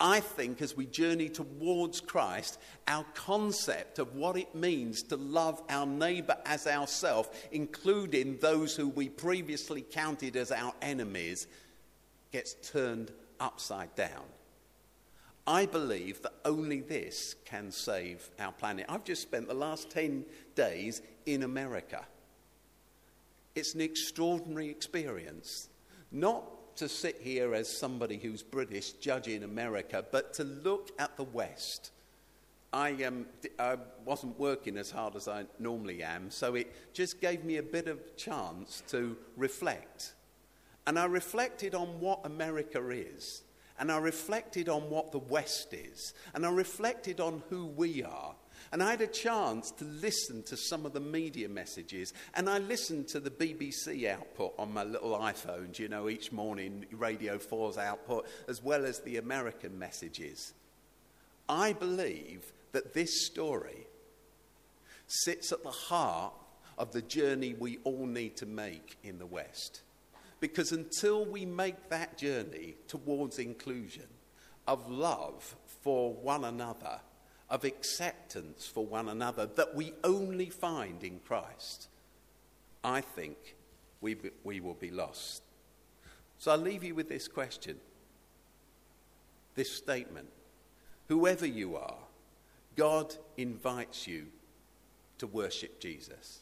I 0.00 0.20
think 0.20 0.60
as 0.60 0.76
we 0.76 0.86
journey 0.86 1.28
towards 1.28 2.00
Christ, 2.00 2.58
our 2.88 3.04
concept 3.14 3.98
of 3.98 4.16
what 4.16 4.36
it 4.36 4.54
means 4.54 5.02
to 5.04 5.16
love 5.16 5.62
our 5.68 5.86
neighbour 5.86 6.36
as 6.44 6.66
ourselves, 6.66 7.28
including 7.52 8.38
those 8.38 8.74
who 8.74 8.88
we 8.88 9.08
previously 9.08 9.82
counted 9.82 10.36
as 10.36 10.50
our 10.50 10.74
enemies, 10.82 11.46
gets 12.32 12.54
turned 12.54 13.12
upside 13.38 13.94
down. 13.94 14.24
I 15.46 15.66
believe 15.66 16.22
that 16.22 16.32
only 16.44 16.80
this 16.80 17.36
can 17.44 17.70
save 17.70 18.30
our 18.40 18.52
planet. 18.52 18.86
I've 18.88 19.04
just 19.04 19.22
spent 19.22 19.46
the 19.46 19.54
last 19.54 19.90
10 19.90 20.24
days 20.54 21.02
in 21.26 21.42
America. 21.42 22.04
It's 23.54 23.74
an 23.74 23.82
extraordinary 23.82 24.70
experience. 24.70 25.68
Not 26.10 26.44
to 26.76 26.88
sit 26.88 27.20
here 27.20 27.54
as 27.54 27.68
somebody 27.68 28.18
who's 28.18 28.42
British 28.42 28.92
judging 28.92 29.42
America, 29.42 30.04
but 30.10 30.34
to 30.34 30.44
look 30.44 30.90
at 30.98 31.16
the 31.16 31.24
West. 31.24 31.90
I, 32.72 33.04
um, 33.04 33.26
I 33.58 33.76
wasn't 34.04 34.38
working 34.38 34.76
as 34.76 34.90
hard 34.90 35.14
as 35.14 35.28
I 35.28 35.44
normally 35.60 36.02
am, 36.02 36.30
so 36.30 36.56
it 36.56 36.74
just 36.92 37.20
gave 37.20 37.44
me 37.44 37.58
a 37.58 37.62
bit 37.62 37.86
of 37.86 38.16
chance 38.16 38.82
to 38.88 39.16
reflect. 39.36 40.14
And 40.86 40.98
I 40.98 41.04
reflected 41.04 41.76
on 41.76 42.00
what 42.00 42.20
America 42.24 42.90
is, 42.90 43.42
and 43.78 43.92
I 43.92 43.98
reflected 43.98 44.68
on 44.68 44.90
what 44.90 45.12
the 45.12 45.18
West 45.18 45.72
is, 45.72 46.14
and 46.34 46.44
I 46.44 46.50
reflected 46.50 47.20
on 47.20 47.42
who 47.48 47.66
we 47.66 48.02
are. 48.02 48.34
And 48.74 48.82
I 48.82 48.90
had 48.90 49.02
a 49.02 49.06
chance 49.06 49.70
to 49.70 49.84
listen 49.84 50.42
to 50.48 50.56
some 50.56 50.84
of 50.84 50.92
the 50.92 50.98
media 50.98 51.48
messages. 51.48 52.12
And 52.34 52.50
I 52.50 52.58
listened 52.58 53.06
to 53.10 53.20
the 53.20 53.30
BBC 53.30 54.10
output 54.10 54.52
on 54.58 54.74
my 54.74 54.82
little 54.82 55.16
iPhone, 55.16 55.78
you 55.78 55.86
know, 55.86 56.08
each 56.08 56.32
morning, 56.32 56.84
Radio 56.90 57.38
4's 57.38 57.78
output, 57.78 58.26
as 58.48 58.64
well 58.64 58.84
as 58.84 58.98
the 58.98 59.18
American 59.18 59.78
messages. 59.78 60.54
I 61.48 61.72
believe 61.72 62.52
that 62.72 62.94
this 62.94 63.26
story 63.26 63.86
sits 65.06 65.52
at 65.52 65.62
the 65.62 65.70
heart 65.70 66.34
of 66.76 66.90
the 66.90 67.02
journey 67.02 67.54
we 67.54 67.78
all 67.84 68.06
need 68.06 68.36
to 68.38 68.46
make 68.46 68.96
in 69.04 69.20
the 69.20 69.26
West. 69.26 69.82
Because 70.40 70.72
until 70.72 71.24
we 71.24 71.46
make 71.46 71.90
that 71.90 72.18
journey 72.18 72.74
towards 72.88 73.38
inclusion, 73.38 74.08
of 74.66 74.90
love 74.90 75.54
for 75.84 76.12
one 76.12 76.44
another, 76.44 76.98
of 77.50 77.64
acceptance 77.64 78.66
for 78.66 78.86
one 78.86 79.08
another 79.08 79.46
that 79.46 79.74
we 79.74 79.92
only 80.02 80.50
find 80.50 81.02
in 81.02 81.20
Christ, 81.20 81.88
I 82.82 83.00
think 83.00 83.56
we, 84.00 84.16
we 84.42 84.60
will 84.60 84.74
be 84.74 84.90
lost. 84.90 85.42
So 86.38 86.50
I'll 86.50 86.58
leave 86.58 86.84
you 86.84 86.94
with 86.94 87.08
this 87.08 87.28
question, 87.28 87.78
this 89.54 89.70
statement. 89.72 90.28
Whoever 91.08 91.46
you 91.46 91.76
are, 91.76 91.98
God 92.76 93.14
invites 93.36 94.06
you 94.06 94.26
to 95.18 95.26
worship 95.26 95.80
Jesus, 95.80 96.40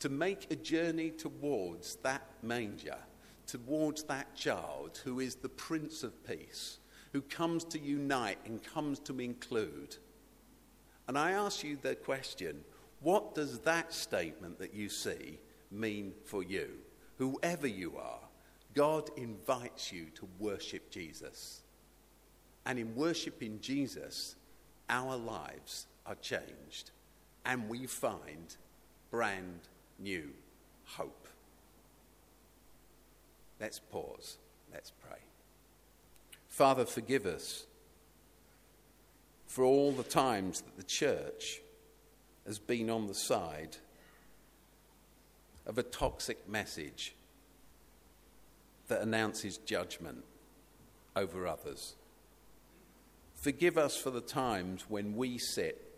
to 0.00 0.08
make 0.08 0.50
a 0.50 0.56
journey 0.56 1.10
towards 1.10 1.96
that 1.96 2.26
manger, 2.42 2.98
towards 3.46 4.04
that 4.04 4.34
child 4.34 5.00
who 5.04 5.20
is 5.20 5.36
the 5.36 5.48
Prince 5.48 6.02
of 6.02 6.26
Peace, 6.26 6.78
who 7.12 7.22
comes 7.22 7.64
to 7.64 7.78
unite 7.78 8.38
and 8.44 8.62
comes 8.62 8.98
to 9.00 9.20
include. 9.20 9.96
And 11.08 11.18
I 11.18 11.32
ask 11.32 11.64
you 11.64 11.76
the 11.80 11.94
question 11.94 12.64
what 13.00 13.34
does 13.34 13.58
that 13.60 13.92
statement 13.92 14.58
that 14.60 14.74
you 14.74 14.88
see 14.88 15.38
mean 15.70 16.12
for 16.24 16.42
you? 16.42 16.68
Whoever 17.18 17.66
you 17.66 17.96
are, 17.98 18.20
God 18.74 19.10
invites 19.16 19.92
you 19.92 20.06
to 20.14 20.28
worship 20.38 20.90
Jesus. 20.90 21.62
And 22.64 22.78
in 22.78 22.94
worshiping 22.94 23.58
Jesus, 23.60 24.36
our 24.88 25.16
lives 25.16 25.86
are 26.06 26.14
changed 26.16 26.92
and 27.44 27.68
we 27.68 27.86
find 27.86 28.56
brand 29.10 29.60
new 29.98 30.30
hope. 30.84 31.28
Let's 33.60 33.78
pause. 33.78 34.38
Let's 34.72 34.92
pray. 35.06 35.18
Father, 36.48 36.84
forgive 36.84 37.26
us 37.26 37.66
for 39.46 39.64
all 39.64 39.92
the 39.92 40.02
times 40.02 40.60
that 40.60 40.76
the 40.76 40.82
church 40.82 41.60
has 42.46 42.58
been 42.58 42.90
on 42.90 43.06
the 43.06 43.14
side 43.14 43.76
of 45.66 45.78
a 45.78 45.82
toxic 45.82 46.48
message 46.48 47.14
that 48.88 49.02
announces 49.02 49.58
judgment 49.58 50.24
over 51.14 51.46
others. 51.46 51.94
Forgive 53.34 53.78
us 53.78 53.96
for 53.96 54.10
the 54.10 54.20
times 54.20 54.84
when 54.88 55.16
we 55.16 55.38
sit 55.38 55.88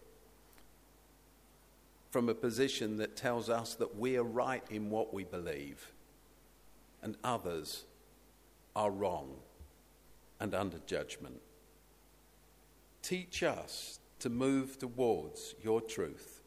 from 2.11 2.28
a 2.28 2.35
position 2.35 2.98
that 2.98 3.16
tells 3.16 3.50
us 3.50 3.74
that 3.74 3.98
we 3.98 4.16
are 4.16 4.22
right 4.24 4.62
in 4.70 4.90
what 4.90 5.12
we 5.12 5.24
believe 5.24 5.92
and 7.02 7.16
others 7.24 7.85
are 8.76 8.90
wrong 8.90 9.35
and 10.40 10.54
under 10.54 10.78
judgment. 10.87 11.40
Teach 13.04 13.42
us 13.42 14.00
to 14.20 14.30
move 14.30 14.78
towards 14.78 15.54
your 15.62 15.82
truth 15.82 16.40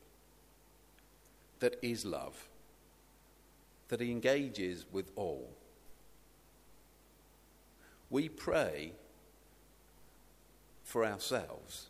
that 1.59 1.75
is 1.83 2.03
love, 2.03 2.49
that 3.89 4.01
engages 4.01 4.83
with 4.91 5.11
all. 5.15 5.55
We 8.09 8.27
pray 8.27 8.93
for 10.83 11.05
ourselves 11.05 11.89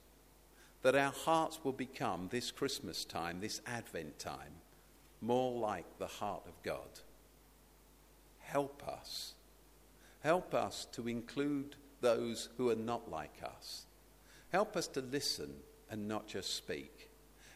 that 0.81 0.97
our 0.97 1.13
hearts 1.13 1.61
will 1.63 1.71
become 1.71 2.27
this 2.29 2.51
Christmas 2.51 3.05
time, 3.05 3.39
this 3.39 3.61
Advent 3.65 4.19
time, 4.19 4.51
more 5.21 5.57
like 5.57 5.85
the 5.97 6.07
heart 6.07 6.43
of 6.45 6.61
God. 6.63 6.99
Help 8.39 8.85
us. 8.85 9.33
Help 10.19 10.53
us 10.53 10.87
to 10.91 11.07
include 11.07 11.77
those 12.01 12.49
who 12.57 12.69
are 12.69 12.75
not 12.75 13.09
like 13.09 13.41
us. 13.45 13.85
Help 14.51 14.77
us 14.77 14.87
to 14.87 15.01
listen 15.01 15.53
and 15.89 16.07
not 16.07 16.27
just 16.27 16.55
speak. 16.55 17.09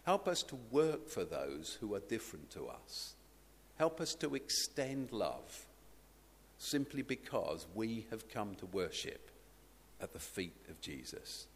Help 0.03 0.27
us 0.27 0.43
to 0.43 0.55
work 0.71 1.07
for 1.07 1.23
those 1.23 1.77
who 1.79 1.93
are 1.93 1.99
different 1.99 2.49
to 2.51 2.67
us. 2.67 3.15
Help 3.77 4.01
us 4.01 4.13
to 4.15 4.35
extend 4.35 5.11
love 5.11 5.65
simply 6.57 7.01
because 7.01 7.65
we 7.73 8.05
have 8.09 8.29
come 8.29 8.55
to 8.55 8.65
worship 8.67 9.31
at 10.01 10.13
the 10.13 10.19
feet 10.19 10.65
of 10.69 10.79
Jesus. 10.81 11.47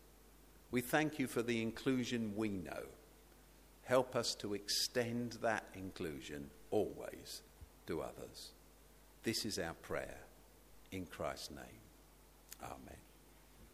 We 0.72 0.82
thank 0.82 1.20
you 1.20 1.28
for 1.28 1.42
the 1.42 1.62
inclusion 1.62 2.34
we 2.36 2.50
know. 2.50 2.84
Help 3.84 4.16
us 4.16 4.34
to 4.36 4.54
extend 4.54 5.34
that 5.42 5.66
inclusion 5.76 6.50
always 6.72 7.42
to 7.88 8.02
others. 8.02 8.52
This 9.24 9.46
is 9.46 9.60
our 9.60 9.74
prayer 9.76 10.18
in 10.92 11.06
Christ's 11.06 11.52
name. 11.52 11.82
Amen. 12.64 13.05